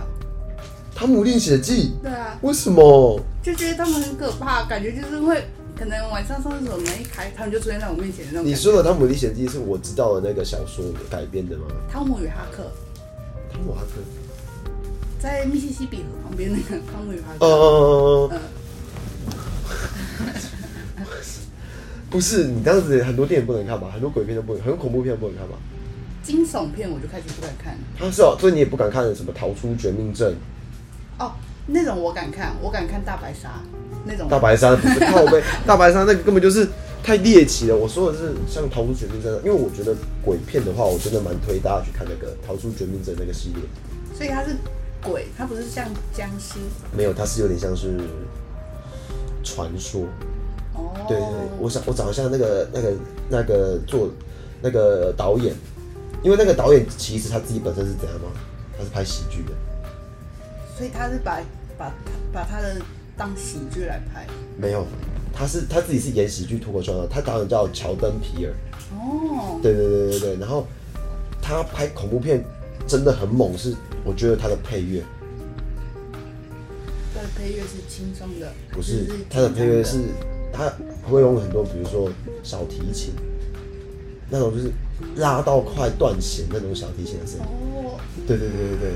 [0.96, 3.20] 《汤姆历险记》对啊，为什么？
[3.42, 5.44] 就觉得他们很可怕，感觉就是会
[5.76, 8.46] 可能晚上上厕所门一开，他们就出现在我面前的那种。
[8.46, 11.64] 你说的《汤姆历险记》是我知道的那个小说改编的吗？
[11.90, 12.70] 汤姆与哈克，
[13.50, 14.00] 汤姆哈克，
[15.18, 17.46] 在密西西比河旁边那个汤姆与哈克。
[17.46, 18.40] 哦、uh, 嗯。
[22.10, 23.90] 不是你这样子，很多电影不能看吧？
[23.90, 25.56] 很多鬼片都不能，很多恐怖片都不能看吧？
[26.22, 27.76] 惊悚片我就开始不敢看。
[27.98, 30.32] 他、啊、是哦，所以你也不敢看什么《逃出绝命镇》？
[31.18, 31.32] 哦，
[31.66, 33.48] 那种我敢看，我敢看《大白鲨》
[34.04, 34.28] 那种。
[34.28, 36.68] 大白鲨不是靠背，大白鲨那个根本就是
[37.02, 37.76] 太猎奇了。
[37.76, 43.62] 我说的是像《逃出绝命镇》，因为我觉得鬼片的话，我真的蛮推大家去看那个《逃出绝命镇》那个系列。
[44.14, 44.56] 所以它是
[45.02, 46.58] 鬼，它不是像僵尸？
[46.96, 47.98] 没有，它是有点像是
[49.42, 50.02] 传说。
[50.74, 51.26] 哦，对对，
[51.58, 52.92] 我想我找一下那个那个
[53.28, 54.08] 那个做
[54.62, 55.54] 那个导演，
[56.22, 58.28] 因为那个导演其实他自己本身是怎样吗？
[58.78, 59.52] 他是拍喜剧的。
[60.74, 61.40] 所以他是把
[61.76, 61.92] 把
[62.32, 62.76] 把他的
[63.16, 64.26] 当喜剧来拍。
[64.56, 64.86] 没有，
[65.32, 68.52] 他是他自己是演喜剧脱口秀的，他导演叫乔登皮尔。
[68.92, 69.60] 哦。
[69.62, 70.66] 对对对对对，然后
[71.40, 72.42] 他拍恐怖片
[72.86, 75.02] 真的很猛，是我觉得他的配乐。
[77.14, 78.52] 他的配乐是轻松的。
[78.72, 80.00] 不是，是他的配乐是
[80.52, 80.72] 他
[81.08, 82.10] 会用很多，比如说
[82.42, 83.12] 小提琴，
[84.30, 84.72] 那种就是
[85.16, 87.44] 拉到快断弦那种小提琴的声音。
[87.44, 88.00] 哦。
[88.26, 88.90] 对对对对对，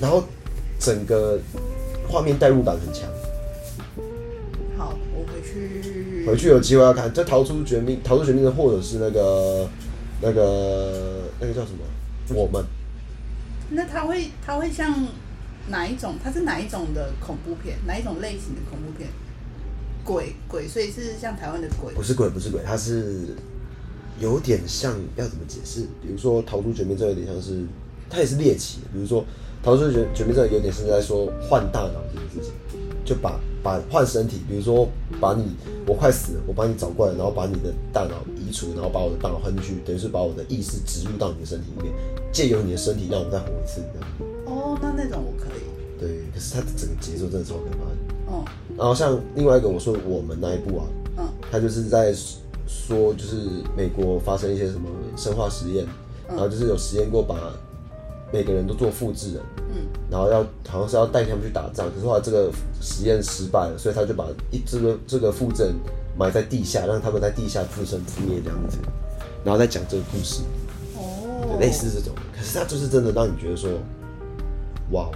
[0.00, 0.22] 然后。
[0.82, 1.38] 整个
[2.10, 3.08] 画面代入感很强。
[4.76, 6.26] 好，我回去。
[6.26, 9.68] 回去有机会要看，这逃出绝命，逃出绝命的，或者是那个
[10.20, 12.34] 那个那个叫什么？
[12.34, 12.64] 我们。
[13.70, 15.06] 那他会他会像
[15.68, 16.16] 哪一种？
[16.22, 17.76] 他是哪一种的恐怖片？
[17.86, 19.08] 哪一种类型的恐怖片？
[20.04, 21.94] 鬼鬼，所以是像台湾的鬼？
[21.94, 23.36] 不是鬼，不是鬼，它是
[24.18, 25.82] 有点像，要怎么解释？
[26.02, 27.64] 比如说逃出绝命，这有点像是，
[28.10, 28.80] 它也是猎奇。
[28.92, 29.24] 比如说。
[29.62, 34.88] 逃出绝绝命镇有点是在说换大脑这件事情，就把把换身体，比如说
[35.20, 35.54] 把你
[35.86, 41.92] 我快死了，我把你找过来，然后把你的大脑移除，然后把我的大脑换进去，等于是把我的意识植入到你的身体里面，
[42.32, 44.08] 借由你的身体让我再活一次这样。
[44.46, 45.60] 哦，那那种我可以。
[46.00, 48.34] 对，可是它的整个节奏真的超可怕的。
[48.34, 48.44] 哦。
[48.78, 50.86] 然后像另外一个我说我们那一部啊，
[51.18, 52.14] 嗯，他就是在
[52.66, 53.36] 说就是
[53.76, 55.84] 美国发生一些什么生化实验，
[56.26, 57.36] 然后就是有实验过把。
[58.32, 59.42] 每个人都做复制人，
[59.74, 62.48] 嗯，然后要好像是要带他们去打仗，可是后来这个
[62.80, 65.74] 实验失败了，所以他就把一这个这个复制人
[66.16, 68.78] 埋在地下，让他们在地下自生自灭这样子，
[69.44, 70.42] 然后再讲这个故事，
[70.96, 73.68] 哦，类似这种，可是他就是真的让你觉得说，
[74.92, 75.10] 哇，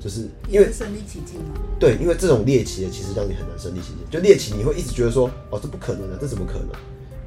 [0.00, 1.54] 就是因为身临其境吗？
[1.78, 6.68] 对，因为这种猎奇的其实让你很难身临其境，就猎奇你会一直觉得说，哦，这不可能的，这怎么可能？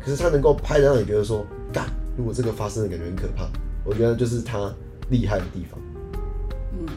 [0.03, 1.85] 可是他能够拍的让你觉得说，干，
[2.17, 3.47] 如果这个发生的感觉很可怕，
[3.85, 4.73] 我觉得就是他。
[5.13, 5.79] 厉害的地方，
[6.73, 6.87] 嗯，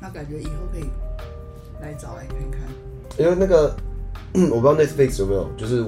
[0.00, 0.84] 那感觉以后可以
[1.82, 2.60] 来找来看看。
[3.18, 3.76] 因为那个，
[4.50, 5.84] 我不知道 Netflix 有没有，就是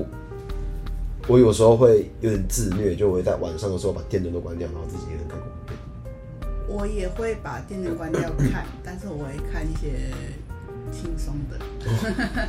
[1.27, 5.79] 我有时候会有点自虐，就我会在晚上的时候把电灯都关掉，然后自己一个人看恐怖片。
[6.69, 10.13] 我也会把电灯关掉看， 但是我会看一些
[10.93, 11.59] 轻松的。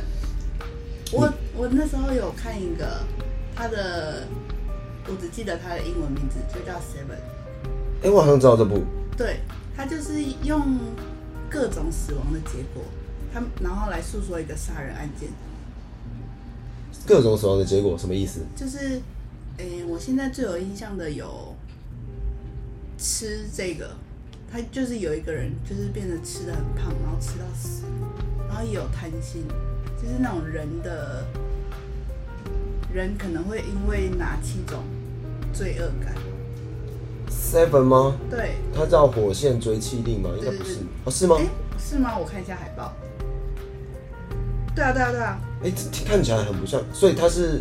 [1.12, 3.00] 我我那时候有看一个，
[3.54, 4.26] 他的
[5.06, 7.18] 我只记得他的英文名字，就叫 Seven。
[8.02, 8.82] 哎、欸，我好像知道这部。
[9.16, 9.38] 对，
[9.76, 10.76] 他就是用
[11.48, 12.82] 各种死亡的结果，
[13.32, 15.28] 他然后来诉说一个杀人案件。
[17.06, 18.40] 各种死亡的结果什么意思？
[18.56, 19.00] 就是，
[19.58, 21.54] 哎、欸，我现在最有印象的有
[22.98, 23.90] 吃这个，
[24.50, 27.84] 他就是有一个人就是变得吃的很胖，然后吃到死，
[28.48, 29.46] 然后也有贪心，
[29.96, 31.24] 就是那种人的，
[32.92, 34.82] 人可能会因为哪七种
[35.52, 36.14] 罪恶感。
[37.32, 38.14] Seven 吗？
[38.30, 40.30] 对，它叫火线追气令吗？
[40.38, 41.36] 应该不是哦，是吗？
[41.38, 41.46] 哎，
[41.78, 42.16] 是吗？
[42.18, 42.92] 我看一下海报。
[44.74, 45.40] 对啊，对啊，对啊。
[45.64, 45.72] 哎，
[46.06, 47.60] 看起来很不像，所以它是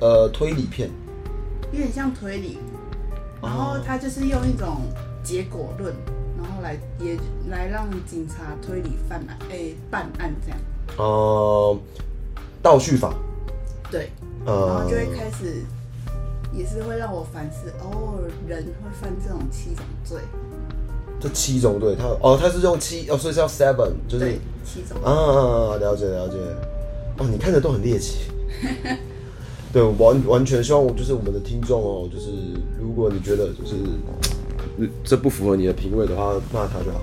[0.00, 0.90] 呃推理片，
[1.72, 2.58] 有点像推理。
[3.42, 4.82] 然后他就是用一种
[5.22, 5.92] 结果论，
[6.38, 7.14] 然后来也
[7.50, 10.58] 来让警察推理犯案，哎，办案这样。
[10.96, 11.78] 哦、呃，
[12.62, 13.12] 倒叙法。
[13.90, 14.10] 对。
[14.46, 15.62] 呃，然后就会开始。
[16.56, 20.18] 也是会让我反思哦，人会犯这种七种罪。
[21.20, 26.36] 这七种罪，他哦，他是用七哦，所以叫 seven，就是七种啊，了解了解。
[27.18, 28.30] 哦，你看的都很猎奇。
[29.72, 32.30] 对，完完全希望我就是我们的听众哦，就是
[32.78, 33.74] 如果你觉得就是
[35.02, 37.00] 这不符合你的品味的话，骂他就好。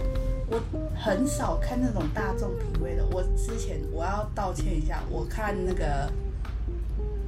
[0.50, 0.60] 我
[0.96, 3.04] 很少看那种大众品味的。
[3.12, 6.10] 我之前我要道歉一下，我看那个。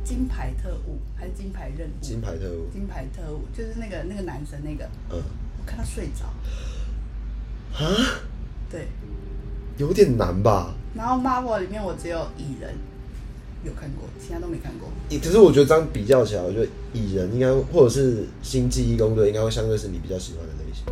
[0.03, 1.91] 金牌特务还是金牌任务？
[2.01, 2.67] 金牌特务。
[2.71, 4.83] 金牌特务就是那个那个男生那个。
[5.09, 5.21] 嗯。
[5.57, 6.25] 我看他睡着。
[7.73, 7.95] 啊？
[8.69, 8.87] 对。
[9.77, 10.75] 有点难吧。
[10.95, 12.75] 然后 Marvel 里面我只有蚁人
[13.63, 14.89] 有看过，其他都没看过。
[15.09, 20.85] 可是我觉得这样比较起来，我觉得蚁人应该或者是星际异攻队应该会相对是你比较喜欢的类型。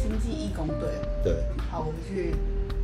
[0.00, 0.88] 星际异攻队。
[1.24, 1.34] 对。
[1.70, 2.34] 好，我们去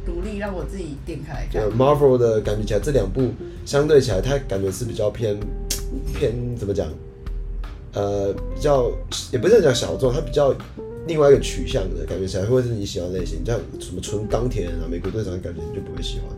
[0.08, 1.62] 独立让我自己点开来看。
[1.76, 3.30] Marvel 的感觉起来，这两部
[3.66, 5.38] 相对起来，它感觉是比较偏。
[6.12, 6.86] 偏怎么讲？
[7.94, 8.90] 呃，比较
[9.32, 10.54] 也不是讲小众，它比较
[11.06, 16.28] 另外一个取向的感觉起来，会是你喜欢的类型，像什么纯钢铁人啊、美国队长的感觉，你就不会喜欢。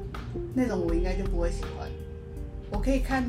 [0.55, 1.89] 那种我应该就不会喜欢。
[2.71, 3.27] 我可以看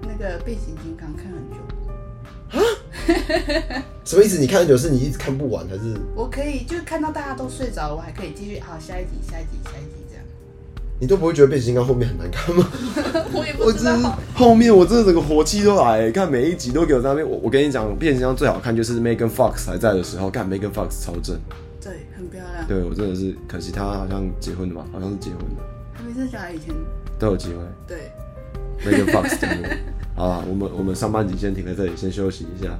[0.00, 2.58] 那个变形金刚看很久。
[2.58, 2.77] 啊？
[4.04, 4.38] 什么意思？
[4.38, 5.94] 你看很久是你一直看不完，还是？
[6.14, 8.60] 我可以，就看到大家都睡着了，我还可以继续。
[8.60, 10.24] 好，下一集，下一集，下一集这样。
[11.00, 12.68] 你都不会觉得变形金刚后面很难看吗？
[13.32, 14.18] 我也不知道。
[14.34, 17.28] 后面我真的整个火气都来，看每一集都给我在那边。
[17.28, 21.38] 我我跟你讲，变形金刚最好看就是 Megan Fox 还在的时候，看 Megan Fox 超正。
[21.80, 22.66] 对，很漂亮。
[22.66, 24.84] 对我真的是可惜他好像结婚了吧？
[24.92, 25.64] 好像是结婚了，
[25.96, 26.74] 他没生小孩以前，
[27.18, 27.62] 都有机会。
[27.86, 28.10] 对
[28.84, 29.68] ，Megan Fox 真的。
[30.16, 32.76] 好了，我们我们上半集先停在这里，先休息一下。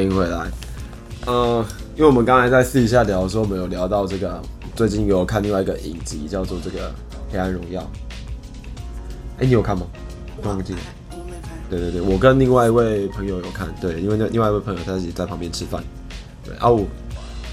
[0.00, 0.50] 欢迎回来。
[1.26, 1.62] 呃，
[1.94, 4.40] 因为我们刚才在私底下聊的时候，我们有聊到这个
[4.74, 6.88] 最近有看另外一个影集，叫做这个
[7.30, 7.82] 《黑暗荣耀》。
[9.38, 9.86] 哎，你有看吗？
[10.42, 10.78] 忘记了。
[11.68, 15.84] 对对对，我跟另外一位朋友有看，对，因为那另外一位朋友他自己在旁边吃饭，
[16.46, 16.86] 对啊，我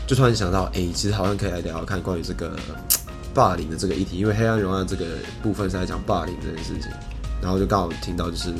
[0.07, 2.55] 就突然想到，哎，其实好像可以来聊聊看关于这个
[3.33, 5.03] 霸凌的这个议题，因为《黑暗荣耀》这个
[5.43, 6.89] 部分是在讲霸凌这件事情，
[7.41, 8.53] 然后就刚好听到就是。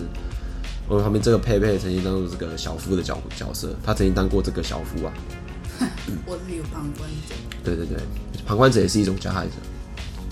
[0.88, 5.13] 我旁边这个佩佩曾经当过这个小夫的角角色，他曾经当过这个小夫啊。
[6.26, 7.36] 我是一个旁观者。
[7.63, 7.97] 对对对，
[8.45, 9.52] 旁观者也是一种加害者。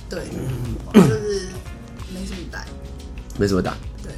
[0.10, 0.24] 对，
[0.94, 1.48] 就是
[2.14, 2.66] 没什么打。
[3.38, 3.76] 没什么打。
[4.02, 4.14] 对。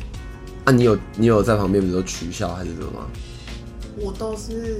[0.65, 3.07] 啊，你有你有在旁边，比如说取笑还是什么吗？
[3.97, 4.77] 我都是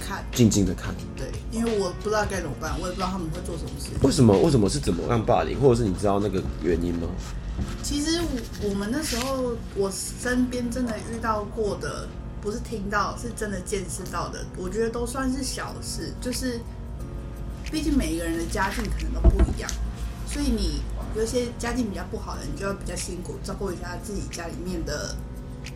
[0.00, 0.94] 看，静静的看。
[1.14, 3.90] 对，因为我不知道该怎么办，我也不知道他们会做什么事。
[4.00, 4.34] 为什么？
[4.40, 5.60] 为什么是怎么样霸凌？
[5.60, 7.06] 或者是你知道那个原因吗？
[7.82, 12.08] 其实我我们那时候，我身边真的遇到过的，
[12.42, 14.44] 不是听到，是真的见识到的。
[14.56, 16.60] 我觉得都算是小事，就是
[17.70, 19.70] 毕竟每一个人的家境可能都不一样，
[20.26, 20.82] 所以你
[21.14, 25.14] 有一些家境比较不好的，你就要比较辛苦照顾一下自己家里面的，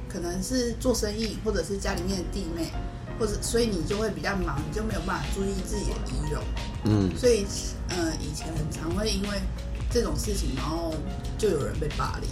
[0.09, 2.73] 可能是做生意，或者是家里面的弟妹，
[3.19, 6.43] 或者所以你就会比较忙，你就没有办法注意自己的仪容。
[6.85, 7.47] 嗯，所以
[7.89, 9.41] 呃，以前很常会因为。
[9.91, 10.95] 这种事情，然后
[11.37, 12.31] 就有人被霸凌，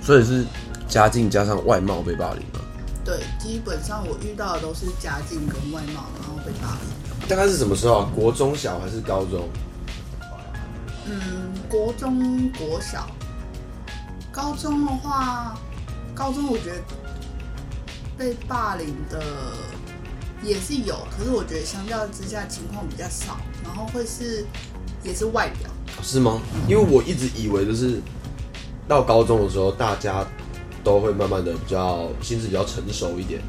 [0.00, 0.46] 所以是
[0.88, 2.60] 家境加上外貌被霸凌吗？
[3.04, 7.28] 对，基本上我遇到的都是家境跟外貌，然后被霸凌。
[7.28, 8.10] 大概是什么时候啊？
[8.14, 9.48] 国中小还是高中？
[11.06, 13.10] 嗯，国中、国小，
[14.30, 15.54] 高中的话，
[16.14, 16.80] 高中我觉得
[18.16, 19.22] 被霸凌的
[20.42, 23.36] 也是有，可是我觉得相较之下情况比较少。
[23.64, 24.44] 然后会是，
[25.02, 25.68] 也是外表，
[26.02, 26.40] 是吗？
[26.68, 28.00] 因为我一直以为就是
[28.86, 30.24] 到高中的时候，大家
[30.84, 33.40] 都会慢慢的比较心智比较成熟一点。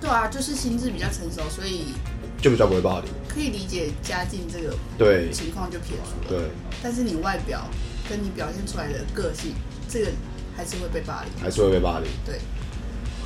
[0.00, 1.94] 对啊，就是心智比较成熟，所以
[2.40, 3.04] 就比较不会霸凌。
[3.28, 6.40] 可以理解家境这个对情况就撇除了。
[6.40, 6.48] 对，
[6.82, 7.68] 但是你外表
[8.08, 9.52] 跟你表现出来的个性，
[9.88, 10.10] 这个
[10.56, 12.08] 还是会被霸凌，还是会被霸凌。
[12.24, 12.36] 对。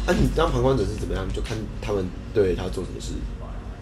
[0.05, 1.25] 啊，你当旁观者是怎么样？
[1.33, 2.05] 就看他们
[2.35, 3.13] 对他做什么事。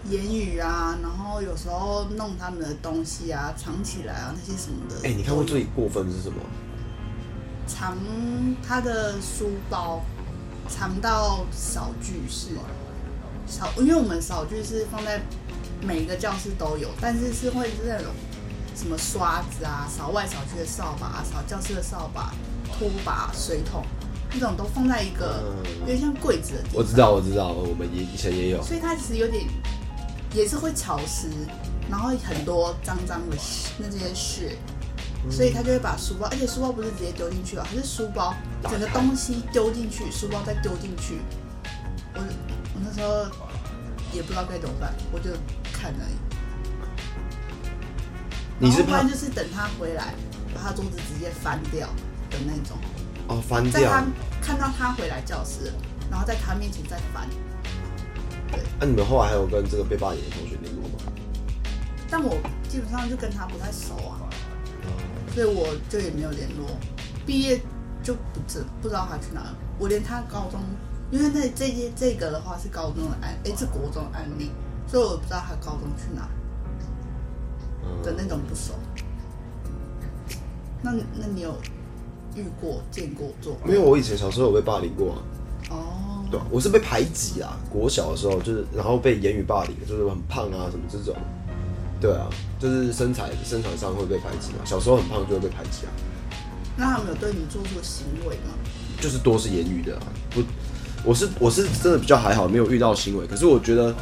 [0.09, 4.95] 言语啊，然后有时候弄他们的东西啊，藏起来啊，那些什么的。
[5.07, 6.37] 哎、欸，你看过最过分的是什么？
[7.67, 7.95] 藏
[8.67, 10.01] 他的书包，
[10.67, 12.55] 藏到扫具室。
[13.47, 15.21] 扫，因为我们扫具是放在
[15.81, 18.07] 每一个教室都有，但是是会是那种
[18.75, 22.33] 什么刷子啊，扫外扫区的扫把，扫教室的扫把、
[22.77, 23.85] 拖把、水桶，
[24.33, 25.43] 那种都放在一个
[25.81, 26.77] 有点像柜子的地方。
[26.77, 28.61] 我知道，我知道，我们也以前也有。
[28.63, 29.45] 所以它其实有点。
[30.33, 31.27] 也是会潮湿，
[31.89, 33.35] 然后很多脏脏的
[33.77, 34.57] 那这些血，
[35.29, 41.19] 所以他就会把书包，而且书包不是直接丢进去啊，他是书包整个东西丢进去，书包再丢进去。
[42.13, 43.25] 我我那时候
[44.13, 45.31] 也不知道该怎么办，我就
[45.73, 46.15] 看而已。
[48.57, 50.13] 你是怕就是等他回来，
[50.53, 51.87] 把他桌子直接翻掉
[52.29, 52.77] 的那种。
[53.27, 53.73] 哦，翻掉。
[53.73, 54.05] 在他
[54.41, 55.73] 看到他回来教室，
[56.09, 57.27] 然后在他面前再翻。
[58.79, 61.13] 那、啊、你们后来还有跟这个被霸凌的同学联络吗？
[62.09, 62.35] 但我
[62.67, 64.19] 基本上就跟他不太熟啊，
[65.33, 66.67] 所以我就也没有联络。
[67.25, 67.61] 毕业
[68.03, 69.55] 就不知不知道他去哪了。
[69.79, 70.59] 我连他高中，
[71.09, 74.51] 因为那这些这个的话是高中的案，哎、欸，是国中的案例，
[74.87, 76.27] 所以我不知道他高中去哪
[78.03, 78.73] 的那种不熟。
[80.81, 81.55] 那那你有
[82.35, 83.67] 遇过、见过、做过？
[83.67, 85.17] 没有，我以前小时候有被霸凌过啊。
[85.69, 86.10] 哦。
[86.31, 87.59] 对，我是被排挤啊！
[87.69, 91.13] 国小的时候就是，然后被言语霸凌，就是很胖啊什么这种。
[91.99, 94.59] 对啊，就是身材身材上会被排挤嘛。
[94.63, 95.91] 小时候很胖就会被排挤啊。
[96.77, 98.53] 那他们有对你做出行为吗？
[99.01, 100.41] 就是多是言语的啊，不，
[101.03, 103.27] 我是我是真的比较还好，没有遇到行为。
[103.27, 103.93] 可是我觉得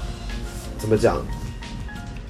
[0.77, 1.17] 怎么讲，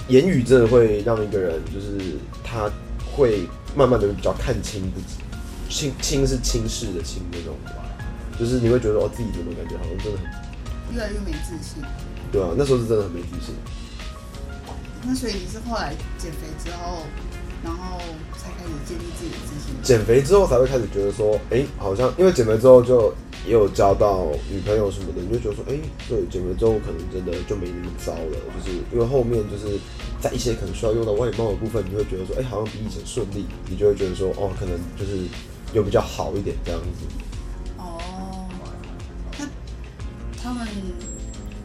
[0.08, 2.72] 言语真的会让一个人，就是他
[3.14, 5.18] 会慢慢的比较看清自己，
[5.70, 7.54] 轻轻是轻视的轻那种，
[8.40, 11.84] 就是你会觉得哦自己怎么感觉好像真的很越来越没自信。
[12.32, 13.54] 对啊，那时候是真的很没自信。
[15.04, 17.04] 那所以你是后来减肥之后，
[17.64, 17.98] 然后
[18.38, 19.76] 才开始建立自己的自信。
[19.82, 23.14] 减肥之后才会开始觉得说，哎、欸，好像因为减肥之后就
[23.46, 28.38] 也有交到女朋友什么的，你就觉得说，哎、欸，对，减肥之后可能真的就没那么糟了。
[28.60, 29.80] 就是因为后面就是
[30.22, 35.18] 在一些可能需要用到外貌的部分，你会觉得说，哎、欸，好像比以前顺利，你就会觉得说，哦，可能就是
[35.74, 37.08] 又比较好一点这样子。
[40.42, 40.68] 他们。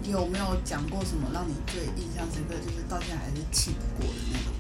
[0.07, 4.53] 有没有讲过什么让你最印象深刻，就是到现在还是气不过的那种？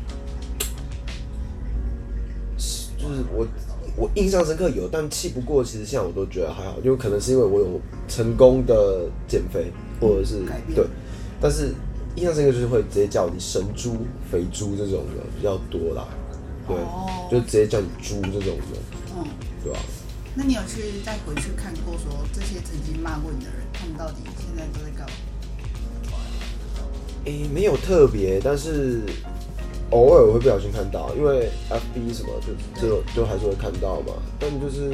[2.96, 3.46] 就是我，
[3.94, 10.42] 我印象深刻有，但气不过，其实现在我都觉得还好，因为可能是因为我有成功的减肥，或者是。
[10.74, 10.86] 对。
[11.42, 11.74] 但是
[12.16, 13.98] 印象深刻就是会直接叫你神猪、
[14.32, 16.08] 肥猪这种的比较多啦，
[16.66, 18.78] 对，哦、就直接叫你猪这种的，
[19.14, 19.26] 嗯，
[19.62, 19.78] 对吧？
[20.36, 25.14] 那你有去再回去看过，说这些曾经骂过你的人，他们到底现在都在干嘛？
[27.24, 29.00] 诶、欸，没有特别，但是
[29.90, 34.12] 偶尔我会不小心看到，因为 FB 什么就就就还是会看到嘛。
[34.38, 34.90] 但就是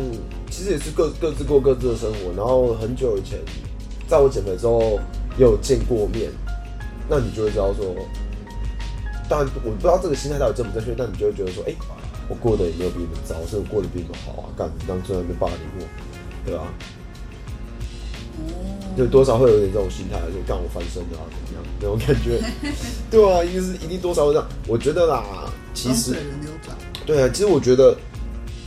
[0.50, 2.32] 其实也是各各自过各自的生活。
[2.36, 3.38] 然后很久以前，
[4.06, 5.00] 在我减肥之后
[5.38, 6.30] 也有见过面，
[7.08, 7.96] 那你就会知道说，
[9.26, 11.76] 当然我不知道这个心态到底正不正确，但你就会觉得说，哎、欸，
[12.30, 15.86] 我过得也没有比你们糟，甚至我过得比你们好啊，干你当真的被霸凌过，
[16.46, 16.70] 对吧、啊？
[18.96, 22.40] 就多少会有点这种心态，就干我翻身的啊，怎么样那种感觉？
[23.10, 24.48] 对啊，一定是一定多少会这样。
[24.66, 25.24] 我觉得啦，
[25.74, 26.14] 其实
[27.04, 27.96] 对啊，其实我觉得，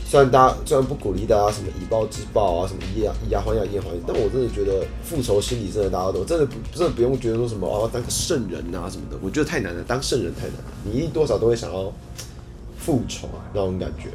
[0.06, 11.92] 虽然大家虽然不鼓励大家什么以暴制暴啊，什么以牙以牙还牙以眼还眼，但我真的觉得复仇心理真的大家都真的不真的不用觉得说什么哦当个圣人啊什么的，我觉得太难了，当圣人太难了，你一定多少都会想要
[12.84, 14.10] 复仇那种感觉。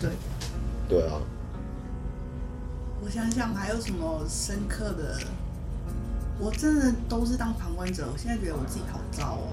[0.00, 0.10] 对，
[0.88, 1.20] 对啊。
[3.02, 5.18] 我想想还有什么深刻的？
[6.38, 8.06] 我真的都是当旁观者。
[8.12, 9.48] 我现在觉得我自己好糟哦。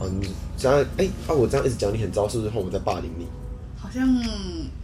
[0.00, 1.34] 哦，你这样哎啊！
[1.34, 3.26] 我这样一直讲你很糟，是不是后我在霸凌你？
[3.76, 4.06] 好像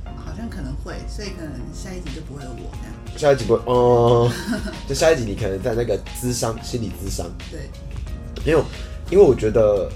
[0.05, 3.18] 好像可能会，所以可能下一集就不会有我这样。
[3.18, 4.31] 下一集不会哦，
[4.87, 7.27] 就下一集你可能在那个智商心理智商。
[7.51, 7.70] 对，
[8.45, 8.64] 没有，
[9.11, 9.91] 因为我觉得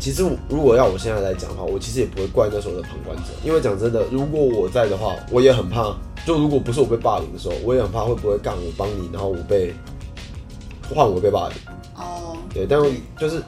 [0.00, 5.94] 其实如果要我现在来讲的话，我其实也不会怪那时候的旁观者，因为讲真的，如果我在的话，我也很怕。
[6.26, 9.74] 就如果不是我被霸凌的时候，我也很怕会不会干我帮你，然后我被
[10.92, 11.56] 换我被霸凌。
[11.96, 12.36] 哦。
[12.52, 12.78] 对，但
[13.18, 13.42] 就是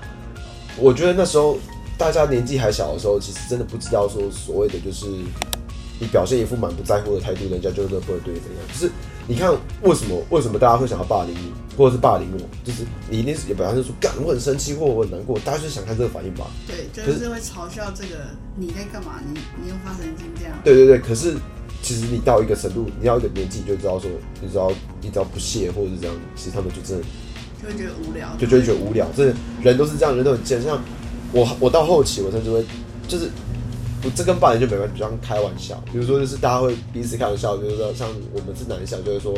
[0.79, 1.59] 我觉得那时候
[1.99, 5.07] 大家年纪还小的时候，其实真的不知道说所谓的就是
[6.03, 8.61] 你表现一副满不在乎的态度，人家就真的不会对你怎样。
[8.67, 8.91] 就是
[9.29, 16.51] 你看为什么为什么大家会想要霸凌你，或者是霸凌我，就是你一定是也表现出干我很生气或我很难过，大家就是想看这个反应吧。
[16.67, 18.27] 对，就是会嘲笑这个
[18.57, 19.21] 你在干嘛？
[19.25, 20.53] 你你又发神经这样。
[20.65, 21.37] 对对对，可是。
[21.85, 24.09] 其实你到一个程度，你要一个年纪，你就知道说，
[24.41, 27.05] 你知道，你只要不屑或者是这样，其实他们就真的
[27.61, 29.05] 就会觉得无聊，就就会觉得无聊。
[29.17, 30.63] 这人都是这样，人都很贱。
[30.63, 30.81] 像
[31.33, 32.65] 我，我到后期，我甚至会
[33.09, 33.29] 就是，
[34.05, 35.83] 我这跟霸凌就没关系，就像开玩笑。
[35.93, 39.35] 比如说，就是大家会彼此开玩笑，就是说像我们是男校，就会说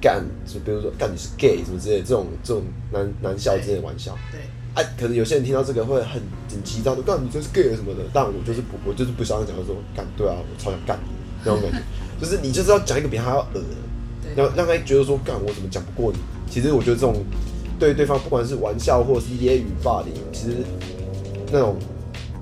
[0.00, 2.62] 干，就比如说干你是 gay 什么之类的这种这种
[2.92, 4.16] 男男校之类的玩笑。
[4.30, 4.40] 对，
[4.74, 11.14] 哎、啊，可能有些人听到这个会很很急，躁说干你就是 gay 什么的，但我就是不，我就是不想讲说干，对啊，我超想干你。
[11.44, 11.78] 那种感觉，
[12.20, 16.18] 就是你就是要讲一个比他要恶的，让让他觉得说，干我怎么讲不过你？
[16.48, 17.22] 其实我觉得这种
[17.78, 20.56] 对对方不管是玩笑或者是揶揄霸凌，其实
[21.52, 21.76] 那种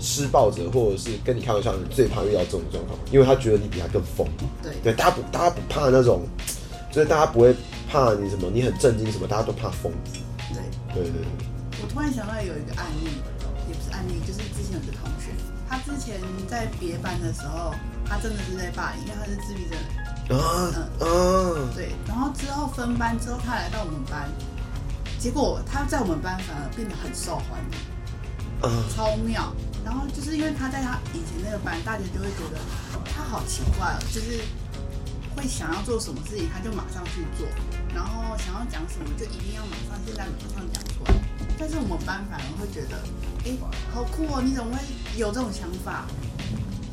[0.02, 4.26] 施暴者或者是跟你开玩笑的人最怕遇到这种状况，因为他觉得你比他更疯。
[4.62, 6.26] 对对，大家不大家不怕那种，
[6.90, 7.54] 就是大家不会
[7.88, 10.18] 怕你什么，你很震惊什么，大家都怕疯子。
[10.92, 11.46] 对对对对。
[11.80, 13.08] 我突然想到有一个案例，
[13.68, 15.30] 也不是案例，就是之前有个同学，
[15.68, 17.72] 他之前在别班的时候。
[18.04, 20.36] 他真的是在霸凌，因为他是自闭症。
[20.36, 21.06] 啊，嗯，
[21.64, 21.92] 啊，对。
[22.06, 24.28] 然后之后分班之后，他来到我们班，
[25.18, 27.78] 结果他在我们班反而变得很受欢迎，
[28.94, 29.52] 超妙。
[29.84, 32.58] 然后就是因为他在他以前那个班，大家就会觉得
[33.04, 34.40] 他好奇怪哦，就是
[35.34, 37.46] 会想要做什么事情，他就马上去做，
[37.92, 41.14] 然后想要讲什么，就一定要马上现在马上讲出来。
[41.58, 42.96] 但是我们班反而会觉得，
[43.44, 43.56] 哎，
[43.92, 44.78] 好酷哦，你怎么会
[45.18, 46.06] 有这种想法？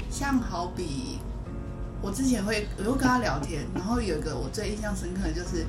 [0.10, 1.20] 像好比
[2.02, 5.66] 我之前会，我会跟他聊天，然后有一个我最印象深刻的就是，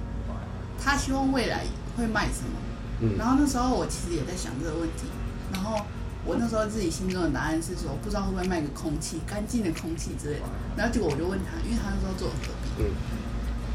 [0.82, 1.64] 他希望未来
[1.96, 2.56] 会卖什么，
[3.00, 5.04] 嗯，然后那时候我其实也在想这个问题，
[5.52, 5.84] 然后
[6.24, 10.46] 我那时候自己心中的答案是说，不知道会不会卖个空气，干净的空气之类的。
[10.76, 12.84] 然后结果我就问他，因为他那时候坐我隔壁，嗯，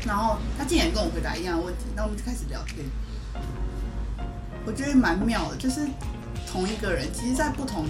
[0.06, 2.86] 然后他竟然跟我回答一样的问题，那我们就开始聊天。
[4.66, 5.82] 我觉得蛮妙的，就是
[6.48, 7.86] 同一个人，其实，在不同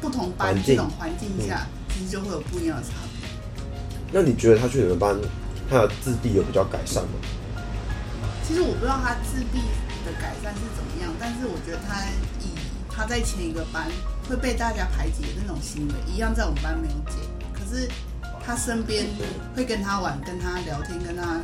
[0.00, 2.90] 不同班这种环境下，其实就会有不一样的差
[3.20, 3.28] 别。
[4.12, 5.16] 那你觉得他去你们班，
[5.70, 7.14] 他的自闭有比较改善吗？
[8.42, 9.58] 其实我不知道他自闭
[10.04, 12.35] 的改善是怎么样，但是我觉得他以
[12.96, 13.86] 他在前一个班
[14.26, 17.18] 会被大家排挤的那种行为，一样在我们班没有解。
[17.52, 17.86] 可是
[18.42, 19.04] 他身边
[19.54, 21.42] 会跟他玩、跟他聊天、跟他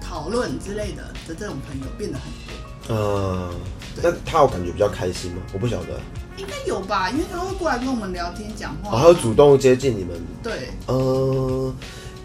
[0.00, 2.96] 讨论之类的的这种朋友变得很多。
[2.96, 3.54] 嗯、
[4.02, 5.42] 那他有感觉比较开心吗？
[5.52, 6.00] 我不晓得。
[6.38, 8.96] 应该有吧，因为他会过来跟我们聊天讲话。
[8.96, 10.18] 哦，他会主动接近你们。
[10.42, 10.70] 对。
[10.86, 11.74] 嗯，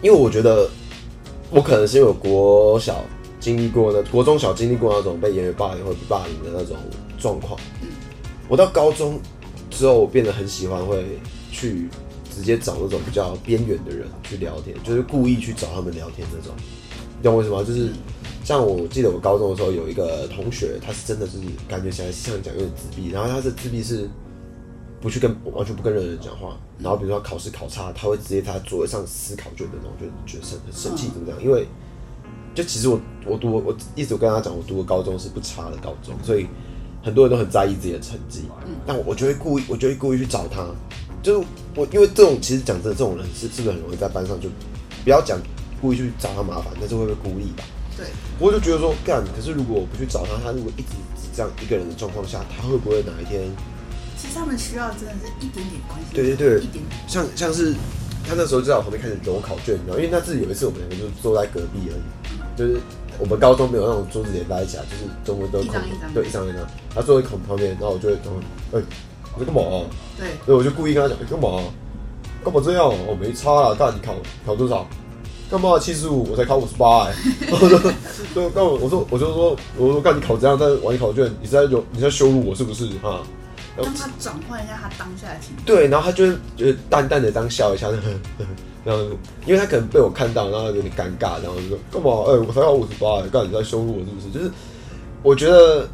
[0.00, 0.70] 因为我觉得
[1.50, 3.04] 我可能是因为我国小
[3.38, 6.78] 经历过的，国中小经历过那种被言语霸凌或者霸凌的那种
[7.18, 7.60] 状况。
[8.48, 9.20] 我到高中
[9.70, 11.18] 之后，我变得很喜欢会
[11.50, 11.88] 去
[12.34, 16.54] 直接找那种比较边缘的人去聊天，就是故意去找他们聊天那种。
[17.16, 17.62] 你懂我意思吗？
[17.62, 17.90] 就是。
[18.44, 24.06] 像我记得我高中的时候有一个同学，他是真的是感觉起来像讲有点自闭，然后他的自闭是
[25.00, 31.42] 不去跟完全不跟任何人讲话，然后比如说考试考差，他会直接在座位上撕考卷的那种，就觉得生很生气怎么讲？
[31.42, 31.66] 因为
[32.54, 36.46] 就其实我我读我一直跟他讲，我读的高中是不差的高中，所以
[37.04, 38.44] 很多人都很在意自己的成绩，
[38.86, 40.66] 但我就会故意我就会故意去找他，
[41.22, 41.46] 就是
[41.76, 44.48] 我因为这种其实讲真的这种人是是不是很容易在班上就
[45.04, 45.38] 不要讲
[45.82, 47.64] 故意去找他麻烦，但是会不会孤立吧？
[47.96, 48.06] 对，
[48.40, 50.88] 我就觉得说干，可是如果我不去找他，他如果一直
[51.36, 53.42] 这样一个人的状况下，他会不会哪一天？
[54.16, 56.08] 其实他们需要真的是一点点关心。
[56.14, 56.98] 对对对，一点点。
[57.06, 57.74] 像像是
[58.26, 62.80] 他那时候就在我旁边开始等我考卷，然后因为那次有一次我们两个就坐在隔壁而已，就是
[63.18, 65.80] 我们高中没有那种桌子连在一起啊，就是中文都空，
[66.12, 66.60] 对，一张一张。
[66.94, 68.32] 他坐在孔旁边，然后我就会说，
[68.72, 68.84] 哎、欸，
[69.34, 69.84] 我在干嘛、啊？
[70.18, 71.64] 对，所以我就故意跟他讲，干、欸、嘛、啊？
[72.44, 72.92] 干嘛这样？
[73.06, 74.86] 我没差啊，但你考考多少？
[75.50, 76.26] 干嘛七十五？
[76.30, 77.14] 我才考五十八哎！
[77.52, 77.56] 我
[78.34, 83.20] 说，干我我说我就说我说干你考这样在玩考卷，你是在有你在羞辱我是不是啊？
[83.76, 85.62] 让他转换一下他当下的情绪。
[85.64, 87.88] 对，然后他就是就是淡淡的当笑一下，
[88.84, 89.04] 然后
[89.46, 92.10] 因为他可能被我看到，然后有点尴尬，然后就说干嘛？
[92.26, 94.30] 哎、欸，我才考五十八哎，干你在羞辱我是不是？
[94.30, 94.50] 就是
[95.22, 95.88] 我觉得，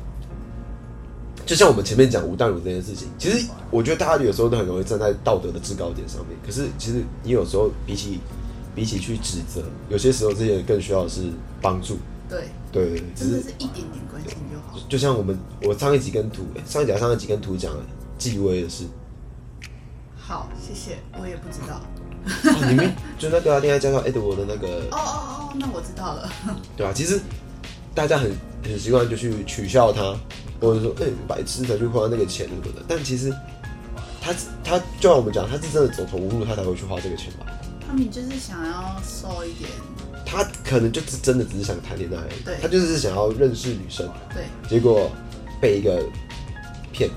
[1.46, 8.18] 就像我们前面讲吴淡如这件事情，其实我觉得大家有时候都很容易站在道德的制高点上面，可是其实你有时候比起。
[8.72, 11.22] 比起去指责，有些时候这些人更需要的是
[11.60, 11.98] 帮助。
[12.28, 14.59] 对对，真的是一点点关心就好。
[14.88, 17.82] 就像我们，我上一集跟图，上一集上一集跟图讲了
[18.18, 18.84] 纪委的事。
[20.16, 21.80] 好，谢谢，我也不知道。
[22.24, 24.68] 哦、你们就那个恋爱教授 Edward 的那个。
[24.92, 26.30] 哦哦哦，那我知道了。
[26.76, 27.20] 对啊，其实
[27.94, 28.30] 大家很
[28.62, 30.14] 很习惯就去取笑他，
[30.60, 32.84] 或者说哎、欸、白痴才去花那个钱什么的。
[32.86, 33.34] 但其实
[34.20, 37.46] 他他就像我们讲，他是真的走投无路，他才会去花这个钱吧。
[37.86, 39.70] 他们就是想要瘦一点，
[40.30, 45.10] 他可能就是真的只是想谈恋爱，对，他就是想要认识女生，对，结果
[45.60, 46.00] 被一个
[46.92, 47.10] 骗，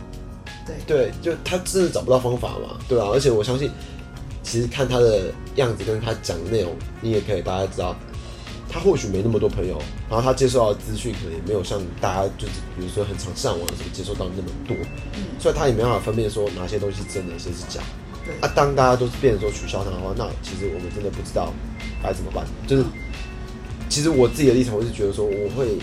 [0.66, 3.06] 对，对，就他真的找不到方法嘛，对、啊？
[3.14, 3.70] 而且我相信，
[4.42, 7.96] 其实看他的样子跟他讲的内容，你也可以大家知道，
[8.68, 14.76] 他或许没那么多朋友，然后他接受到的资讯可能也没有像大家就是比如说很常上网什么接受到那么多，
[15.14, 17.80] 嗯，所以他也没办法分辨说哪些东西是真的，哪些是假。
[18.26, 21.52] 对啊，当大家都是变成说取消他的话，那其实我们真的不知道
[22.02, 22.46] 该怎么办。
[22.66, 22.86] 就是，
[23.94, 25.78] 其实我自己的立场，我是觉得说，我会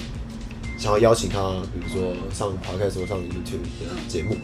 [0.76, 4.34] 想要邀请他，比如说上 Podcast 或上 YouTube 的节目。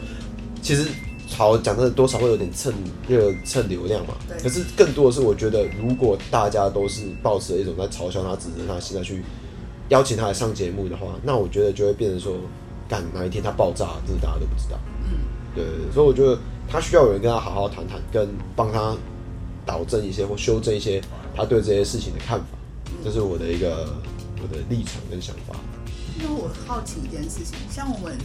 [0.63, 0.87] 其实，
[1.29, 2.73] 好讲真的，多少会有点蹭
[3.09, 4.15] 热蹭流量嘛。
[4.29, 4.41] 对。
[4.41, 9.21] 可是更多的是，我觉得如果大家都是抱持一种在嘲笑他、指责他，现在去
[9.89, 12.37] 邀请他来上节目的话，那我觉得就会变成说，
[12.89, 14.79] 干哪一天他爆炸，这是大家都不知道。
[15.03, 15.19] 嗯。
[15.57, 16.39] 对，所以我觉得。
[16.69, 18.97] 他需要有人跟他好好谈谈，跟帮他
[19.65, 21.01] 导正一些或修正一些
[21.33, 22.47] 他对这些事情的看法，
[23.07, 23.95] 这是我的一个
[24.43, 25.55] 我的立场跟想法。
[26.19, 28.19] 因为我好奇一件事情，像我们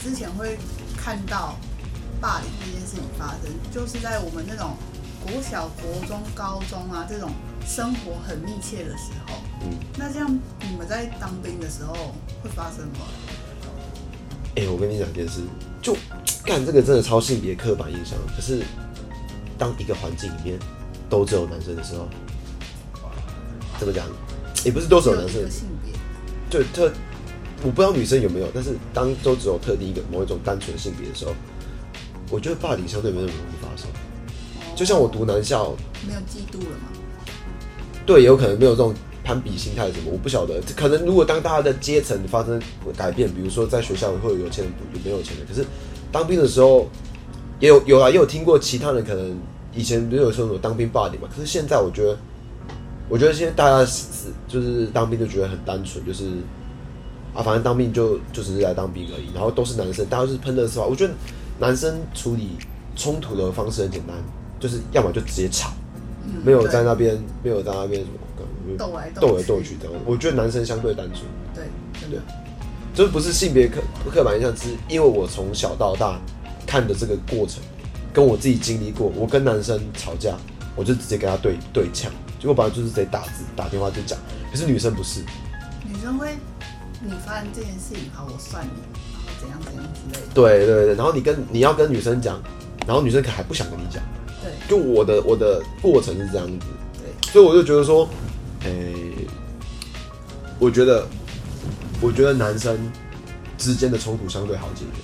[0.00, 0.56] 之前会
[0.96, 1.56] 看到
[2.20, 4.76] 霸凌这件事情发生，就是在我们那种
[5.20, 7.28] 国小、国中、高中啊这种
[7.66, 9.34] 生活很密切的时候。
[9.62, 9.74] 嗯。
[9.98, 11.92] 那这样你们在当兵的时候
[12.40, 13.00] 会发生吗？
[14.54, 15.40] 哎、欸，我跟你讲一件事，
[15.82, 15.96] 就。
[16.44, 18.16] 干这个真的超性别刻板印象。
[18.36, 18.62] 可是，
[19.58, 20.56] 当一个环境里面
[21.10, 22.06] 都只有男生的时候，
[23.84, 24.06] 怎么讲？
[24.64, 25.34] 也不是都只有男生。
[25.50, 25.92] 性别。
[26.48, 26.90] 对特，
[27.62, 31.32] 我不知道女生有没有，但是当都只有特定一个某一种单纯性别的时候，
[32.30, 33.88] 我觉得霸凌相对没那么容易发生。
[34.74, 35.74] 就像我读男校，
[36.06, 36.88] 没有嫉妒了吗？
[38.06, 40.60] 对，有可能没有这种攀比心态什么，我不晓得。
[40.76, 42.60] 可能如果当大家的阶层发生
[42.96, 45.64] 改变，比如说在学校会有有钱人，有没有钱人，可是。
[46.12, 46.88] 当兵的时候
[47.58, 49.36] 也有有啊，也有听过其他人可能
[49.74, 52.16] 以前不是有说什么当兵霸凌嘛，可是现在我觉得，
[53.08, 54.04] 我觉得现在大家是
[54.48, 56.24] 就是当兵就觉得很单纯，就是
[57.34, 60.84] 啊，反正当兵就就只是来当兵而已，然后都是男生，大家就是喷热话。
[60.84, 61.14] 我觉得
[61.58, 62.50] 男生处理
[62.96, 64.16] 冲突的方式很简单，
[64.58, 65.72] 就是要么就直接吵，
[66.24, 68.18] 嗯、没有在那边没有在那边什么。
[68.78, 71.22] 斗来斗来斗去的，我觉得男生相对单纯。
[71.54, 71.64] 对，
[72.10, 72.18] 对，
[72.94, 76.18] 这不是性别刻刻板印象，只是因为我从小到大
[76.66, 77.62] 看的这个过程，
[78.10, 79.12] 跟我自己经历过。
[79.14, 80.34] 我跟男生吵架，
[80.74, 82.10] 我就直接跟他对对呛，
[82.44, 84.18] 结果本来就是得打字打电话就讲。
[84.50, 85.20] 可是女生不是，
[85.88, 86.36] 女生会，
[87.00, 88.70] 你发生这件事情，好，我算你，
[89.14, 90.34] 然后怎样怎样之类的。
[90.34, 92.38] 对对对，然后你跟你要跟女生讲，
[92.86, 94.02] 然后女生可还不想跟你讲。
[94.42, 96.66] 对，就我的我的过程是这样子。
[96.98, 98.06] 对，所以我就觉得说。
[98.64, 99.26] 诶、欸，
[100.58, 101.06] 我觉得，
[102.00, 102.78] 我觉得男生
[103.58, 105.03] 之间的冲突相对好解决，嗯，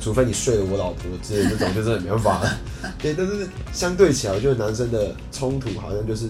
[0.00, 2.58] 除非你睡了我老婆之类的这种，就真的没办法了。
[2.98, 6.28] 对，但是相对起来，我觉得男生的冲突好像就是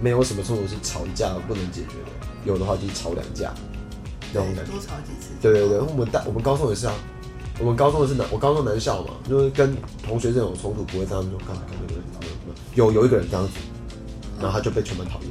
[0.00, 3.52] 没有什么冲突是吵一架不能解决的，有的话就是吵两架，
[4.32, 4.72] 那种感觉。
[4.72, 5.28] 多吵几次。
[5.40, 6.94] 对对对，我们大我们高中也是啊，
[7.58, 13.52] 我们高中的是男，我高中男校嘛，就是跟同学这种冲突不会这样说，干干对对对，有有一个人这样子。
[14.40, 15.30] 然后他就被全班讨厌，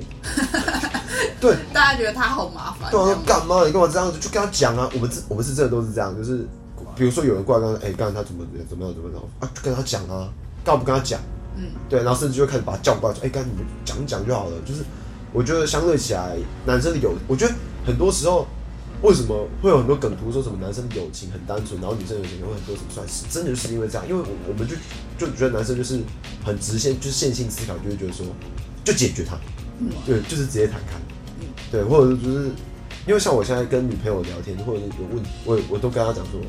[1.40, 2.92] 对，大家觉得他好麻烦。
[2.92, 3.64] 对啊，干嘛？
[3.66, 4.20] 你干嘛这样子？
[4.20, 4.90] 就跟他讲啊！
[4.94, 6.46] 我们这我们是真的都是这样，就是
[6.98, 9.50] 比如说有人过来跟他，哎，刚才他怎么怎么样怎么样啊？
[9.54, 10.32] 就跟他讲啊，
[10.64, 11.20] 干嘛不跟他讲？
[11.56, 14.56] 嗯，对，然后甚至就会开始把他叫过来说，哎，刚才你们讲讲就好了。
[14.66, 14.84] 就是
[15.32, 16.36] 我觉得相对起来，
[16.66, 17.54] 男生的友，我觉得
[17.86, 18.46] 很多时候
[19.02, 24.76] 为什么会有很多梗图说什么男生友情很单纯，然后女生友情有很多什么算是真的就是因为这样，因为我我们就
[25.18, 26.00] 就觉得男生就是
[26.44, 28.26] 很直线，就是线性思考，就会觉得说。
[28.88, 29.38] 就解决他，
[29.80, 30.94] 嗯，对，就是直接谈开，
[31.42, 32.52] 嗯，对，或者就是，
[33.06, 36.40] 因为像我现在跟女朋友聊天，或者是有问题，我我都跟她讲说，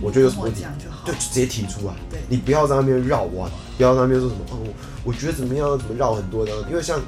[0.00, 0.64] 我觉得有什么问题
[1.04, 4.74] 就，就直接提出来，对，你不要在那边绕弯，不要在那边说什么哦，我
[5.04, 7.00] 我觉得怎么样，怎么绕很多这样，因为像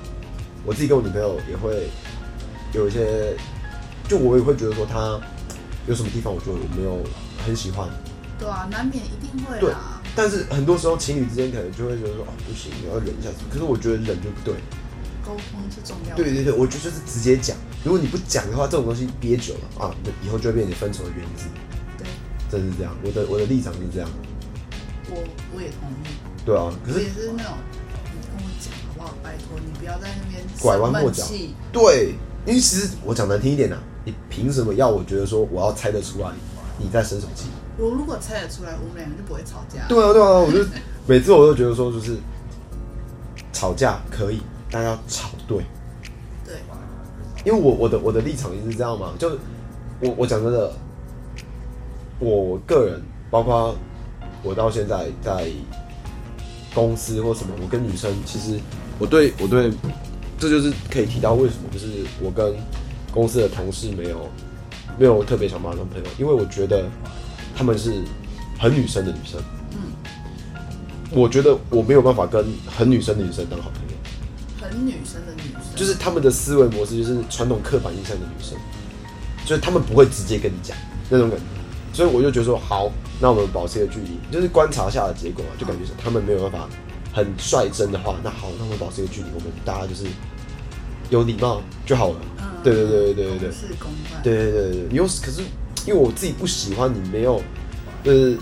[0.65, 1.89] 我自己跟我女朋友也会
[2.73, 3.37] 有一些，
[4.09, 5.21] 就我也会觉得说她
[5.87, 6.99] 有什么地方，我觉得我没有
[7.45, 7.89] 很喜欢，
[8.39, 9.73] 对啊，难免一定会对。
[10.17, 13.37] 但是很多时候情侣之间可能就会觉得说哦，不行，你要忍一下子。
[13.51, 14.55] 可是我觉得忍就不对，
[15.25, 16.23] 沟通是重要的。
[16.23, 17.57] 对对对，我觉得就是直接讲。
[17.85, 21.68] 如果你不讲的话，这种东西憋久了啊，那以后就会变成分手的原因。
[22.51, 22.95] 对，真是这样。
[23.05, 24.09] 我的我的立场是这样。
[25.11, 25.17] 我
[25.55, 26.09] 我也同意。
[26.45, 27.53] 对啊，可是也是那种
[28.13, 29.15] 你跟我讲好不好？
[29.23, 31.25] 拜托你不要在那边拐弯抹角。
[31.73, 32.15] 对，
[32.47, 36.31] 因为其实我讲难听一点呐、啊，你凭什么要我觉得说我要猜得出来
[36.79, 37.49] 你在生什么气？
[37.77, 39.87] 我如果猜得出来，我们两个就不会吵架。
[39.89, 40.65] 对啊，对啊，我就
[41.07, 42.17] 每次我都觉得说，就是
[43.53, 45.59] 吵架可以，但要吵对。
[46.45, 46.57] 对。
[47.45, 49.31] 因为我我的我的立场也是这样嘛，就
[50.01, 50.73] 我我讲真的，
[52.19, 53.77] 我个人包括
[54.43, 55.47] 我到现在在
[56.75, 58.59] 公司或什么，我跟女生其实
[58.99, 59.71] 我对我对，
[60.39, 61.87] 这就是可以提到为什么就是
[62.21, 62.55] 我跟
[63.13, 64.29] 公司的同事没有
[64.99, 66.85] 没有特别想把他当朋友，因为我觉得。
[67.57, 67.93] 他们是
[68.57, 69.41] 很女生的女生，
[69.73, 69.91] 嗯，
[71.11, 73.97] 我觉得我没有办法跟很女生的女生当好朋友。
[74.61, 78.57] 很女生的女生，就是他们的思维模式就是传统刻板印象的女生，
[79.45, 80.77] 就是他们不会直接跟你讲
[81.11, 81.45] 那种感觉，
[81.99, 82.89] 所以我就觉得说好，
[83.21, 86.69] 那我们保持一个距离，就是观察下的结果，就感觉是他们没有办法
[87.13, 90.05] 很率真的话，那好，那我们保持一个距离，我们大家就是
[91.11, 92.21] 有礼貌就好了。
[92.63, 95.43] 对对对对对对对，是公办，对对对对，有可是。
[95.87, 97.43] 因为我自己不喜欢你没有，
[98.05, 98.37] 呃，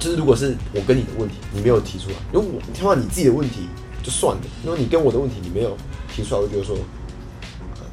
[0.00, 3.68] 就是如果是我跟你的问题，你没有提出来，如果我听话你自己的问题
[4.02, 5.76] 就算了，如果你跟我的问题你没有
[6.12, 6.76] 提出来，我就觉得说，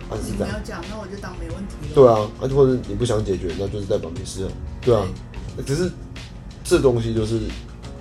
[0.10, 1.96] 啊，你没有讲，那我就当没问题了。
[1.96, 4.52] 对啊，啊，或者你不想解决，那就是代表没事了。
[4.82, 5.06] 对啊，
[5.66, 5.92] 只是
[6.64, 7.40] 这东西就是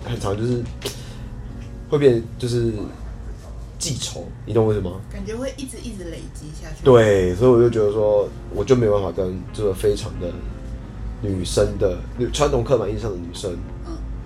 [0.04, 0.62] 很长，就是
[1.88, 2.72] 会变，就是。
[3.80, 4.90] 记仇，你懂为什么？
[5.09, 6.82] 感觉会一直一直累积下去。
[6.82, 10.32] 对，所以我就觉得说，我就没办法跟这个非常的
[11.22, 11.96] 女生的
[12.32, 13.56] 传统刻板印象的女生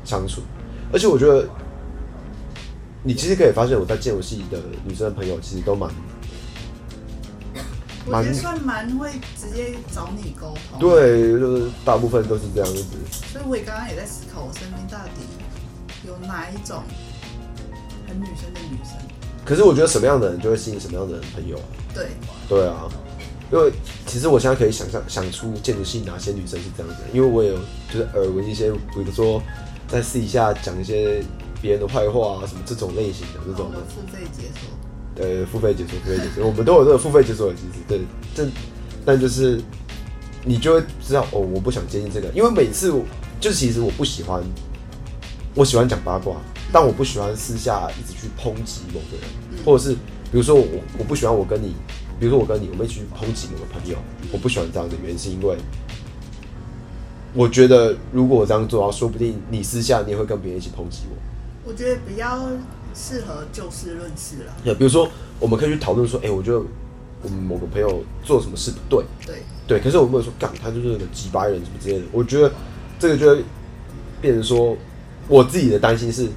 [0.04, 0.40] 相处。
[0.90, 1.46] 而且我觉得，
[3.02, 5.90] 你其实可以发现，我在建游戏的女生的朋友其实都蛮，
[8.06, 10.80] 我觉得算蛮会直接找你沟通。
[10.80, 12.84] 对，就是大部分都是这样子。
[13.30, 15.22] 所以我也刚刚也在思考，我身边到底
[16.06, 16.82] 有哪一种
[18.08, 18.96] 很女生的女生。
[19.44, 21.64] 可是我觉得什么样的人就会吸引什么样的人朋友啊？
[21.94, 22.06] 对，
[22.48, 22.88] 对啊，
[23.52, 23.72] 因为
[24.06, 27.58] 其实我现在可以想象想出建筑系哪些女生是这样子，因为我也有
[27.92, 29.42] 就是耳闻一些，比如说
[29.88, 31.24] 在私底下讲一些
[31.60, 33.78] 别人的坏话啊，什么这种类型的这种的。
[33.88, 34.70] 付费解锁。
[35.14, 37.78] 对，付费解锁，付费解锁，我们都有这个付费解锁的机制。
[37.86, 38.00] 对，
[38.34, 38.46] 这
[39.04, 39.60] 但就是
[40.44, 42.92] 你就会知道哦，我不想接近这个，因为每次
[43.40, 44.42] 就是其实我不喜欢，
[45.54, 46.36] 我喜欢讲八卦，
[46.72, 50.64] 但我不喜欢私下一直去抨击某个人，嗯、或者是比如说我
[50.98, 51.74] 我不喜欢我跟你，
[52.18, 53.98] 比如说我跟你，我们一起去抨击某个朋友，
[54.32, 55.56] 我不喜欢这样的原因是因为，
[57.34, 61.16] 我觉得如果我这样做的话，说不定你私下你也会跟别人一起抨击我。
[61.64, 62.48] 我觉得比较
[62.94, 64.52] 适合就事论事了。
[64.64, 66.58] 对，比如说我们可以去讨论说，哎、欸，我觉得
[67.22, 69.36] 我们某个朋友做什么事不对，对
[69.66, 72.50] 对，可是我们没有说干他就是个几百人什么之类的，我觉得。
[72.98, 73.44] 这个就会
[74.20, 74.76] 变成说，
[75.26, 76.28] 我自己的担心是，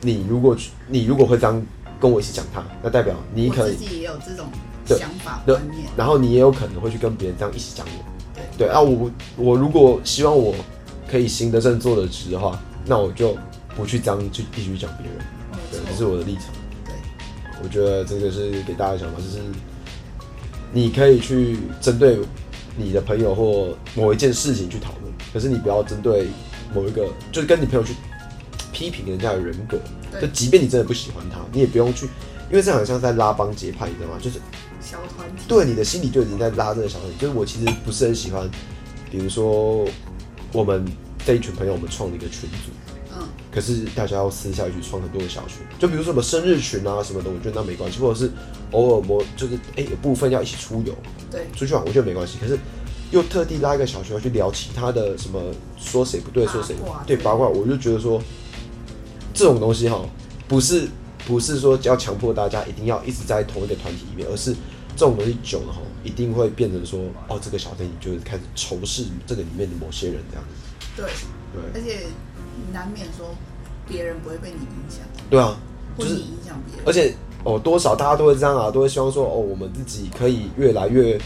[0.00, 1.60] 你如果你如果会这样
[1.98, 4.46] 跟我一起讲他，那代表你可能自己也有这种
[4.86, 8.04] 想法观念，然后你也有可能会去跟别人这样一起讲我。
[8.32, 10.54] 对对啊，我我如果希望我
[11.10, 13.36] 可以行得正坐得直的话，那我就
[13.74, 15.16] 不去这样去继续讲别人。
[15.84, 16.44] 对，这是我的立场。
[16.84, 16.94] 对，
[17.62, 19.38] 我觉得这个是给大家想法，就是
[20.72, 22.18] 你可以去针对
[22.76, 25.12] 你的朋友或某一件事情去讨论。
[25.32, 26.28] 可是你不要针对
[26.74, 27.94] 某一个，就是跟你朋友去
[28.72, 29.78] 批评人家的人格，
[30.20, 32.06] 就即便你真的不喜欢他，你也不用去，
[32.50, 34.18] 因为这好像在拉帮结派，你知道吗？
[34.20, 34.38] 就是
[34.80, 37.16] 小团体，对，你的心里就已经在拉这个小团体。
[37.18, 38.48] 就是我其实不是很喜欢，
[39.10, 39.86] 比如说
[40.52, 40.86] 我们
[41.24, 42.85] 这一群朋友，我们创了一个群组，嗯，
[43.56, 48.30] 可是大家要私下去创很多的小群，就比如说什么生日群啊什么的，我觉得那没关系，或者是
[48.72, 50.94] 偶尔某就是哎、欸、有部分要一起出游，
[51.30, 52.36] 对，出去玩，我觉得没关系。
[52.38, 52.58] 可是。
[53.12, 55.40] 又特地拉一个小群去聊其他的什么，
[55.78, 56.74] 说谁不对，说谁
[57.06, 58.20] 对八卦，我就觉得说，
[59.32, 60.04] 这种东西哈，
[60.48, 60.88] 不是
[61.24, 64.52] 不是说要强迫大家一定要一直在同一个团体里面，而是
[64.96, 66.98] 这种东西久了哈，一定会变成说，
[67.28, 70.50] 哦，这个小团体就是开始仇视这个里面的某些人这样子。
[70.96, 71.04] 对
[71.52, 72.06] 对，而且
[72.72, 73.28] 难免说
[73.86, 75.00] 别人不会被你影响。
[75.30, 75.56] 对啊，
[75.98, 76.84] 就是影响别人。
[76.86, 81.18] 而且哦，多少大家都会这样啊，都会希望说，哦，我们自己可以越来越。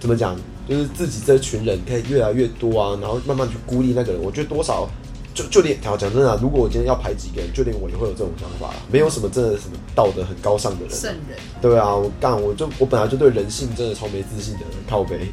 [0.00, 0.36] 怎么讲？
[0.68, 4.22] 就是自己这群人可以越来越多啊，然后慢慢去孤立那个人。
[4.22, 4.86] 我觉得多少，
[5.32, 8.74] 就就连讲真的，啊如果我今天要排几个人，就连我也会有这种想法。
[8.92, 11.38] 没有什么真的什么道德很高尚的人，圣人。
[11.62, 15.32] 对啊，我干，我就我本来就对人性真的超没自信的人，靠背。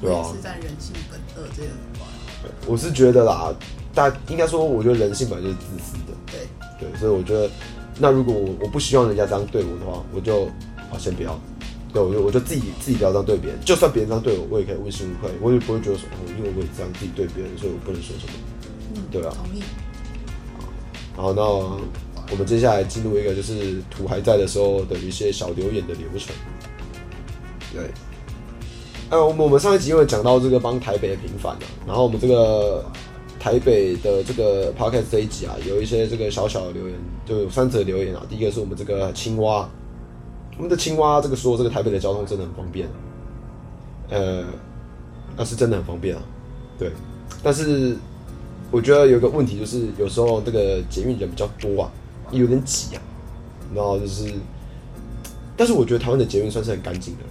[0.00, 0.22] 对啊。
[0.32, 1.18] 是在人性本
[1.56, 1.66] 对，
[2.66, 3.54] 我是觉得啦，
[3.94, 6.12] 大应该说，我觉得人性本来就是自私的。
[6.26, 7.50] 对对，所以我觉得，
[7.98, 10.46] 那如果我我不希望人家这样对我的话，我就
[10.90, 11.38] 啊先不要。
[11.92, 18.32] 对，我就我就自己自己不要这样对别人，就算别人这样对我，我也可以问心无愧，我也不会觉得说，哦，因为我也这样自己对别人，所以我不能说什么。
[18.96, 19.32] 嗯，对啊。
[19.36, 19.62] 同意。
[21.16, 26.34] 好，那我们接下来进入一个就是图还在的时候的一些小留言的流程。
[27.72, 27.90] 对。
[29.10, 32.84] 哎，我们我们上一集因为讲到这个帮台北的平反啊，然后我们这个
[33.38, 38.22] 台北的这个 podcast 这一集啊，有一些这个小小的留言，就有三则留言啊。
[38.28, 39.68] 第一个是我们这个青蛙。
[40.56, 42.88] 我们的青蛙这个说，这个台北的交通真的很方便，
[44.08, 44.44] 呃，
[45.36, 46.22] 那是真的很方便啊，
[46.78, 46.92] 对。
[47.42, 47.96] 但是
[48.70, 51.90] 我觉得有个问题就是，有时候这个捷运人比较多啊，
[52.30, 53.02] 有点挤啊，
[53.74, 54.32] 然后就是，
[55.56, 57.24] 但是我觉得台湾的捷运算是很干净的，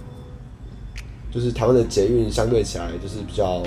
[1.34, 3.60] 就是台湾的捷运相对起来就是比较，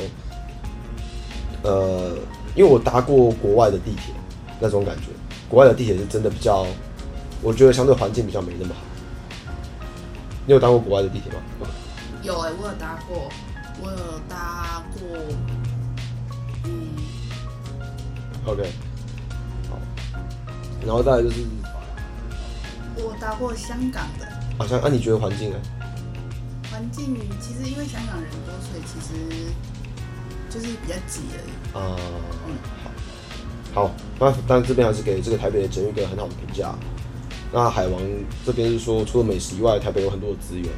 [1.63, 2.15] 呃，
[2.55, 4.13] 因为我搭过国外的地铁，
[4.57, 5.07] 那种感觉，
[5.49, 6.65] 国外的地铁是真的比较，
[7.41, 8.80] 我觉得相对环境比较没那么好。
[10.45, 11.39] 你有搭过国外的地铁吗？
[12.24, 13.30] 有哎、欸，我有搭过，
[13.82, 15.18] 我有搭过，
[16.63, 16.88] 嗯
[18.45, 18.63] ，OK，
[19.70, 19.78] 好，
[20.86, 21.41] 然后再来就是，
[22.95, 24.26] 我搭过香港的，
[24.57, 25.57] 好像啊，你觉得环境呢？
[26.78, 29.49] 环境其实因为香港人多，所以其实
[30.47, 31.49] 就是比较挤而已。
[31.75, 31.99] 啊、呃，
[32.45, 32.53] 嗯，
[33.73, 36.75] 好，好，那当然这边还是给这个台北的捷运一个很好的评价。
[37.51, 37.99] 那海王
[38.45, 40.69] 这边是说，除了美食以外，台北有很多的资源。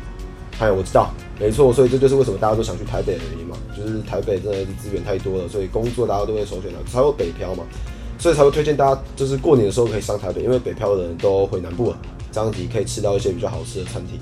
[0.57, 7.65] 还有我知道，没错，所以这就是为什么大家都想去台北的原因嘛，就是台北真的是资源太多了，所以工作大家都会首选的，才有北漂嘛，
[8.17, 11.97] 所以才会推荐大家，就是过年的时候可以上台北，因为北漂的人都回南部了，
[12.31, 14.17] 这样子可以吃到一些比较好吃的餐厅。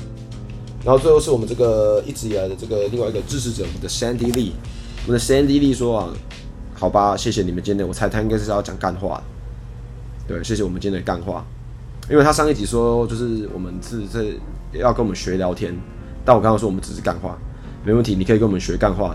[0.87, 4.53] 然后最后是我们这个一直以来的这个另外一个支持者，我们的 Sandy Lee，
[5.05, 6.07] 我们的 Sandy Lee 说啊，
[6.73, 9.21] 好吧，谢谢你们今天，我猜他应该是要讲干话，
[10.25, 11.45] 对，谢谢我们今天的干话。
[12.09, 14.39] 因为他上一集说，就是我们是这
[14.79, 15.77] 要跟我们学聊天，
[16.23, 17.37] 但我刚刚说我们只是干话，
[17.83, 19.13] 没问题，你可以跟我们学干话。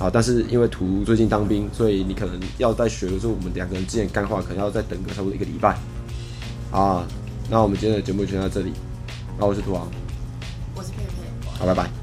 [0.00, 5.78] 好，但是因为图最近当兵，所以你可能要在学的时候，我们两个人之间干话可能要再等个差不多一个礼拜。
[6.72, 7.06] 啊，
[7.48, 8.72] 那我们今天的节目就到这里，
[9.38, 9.88] 那我是图王，
[11.58, 11.97] 好，拜拜。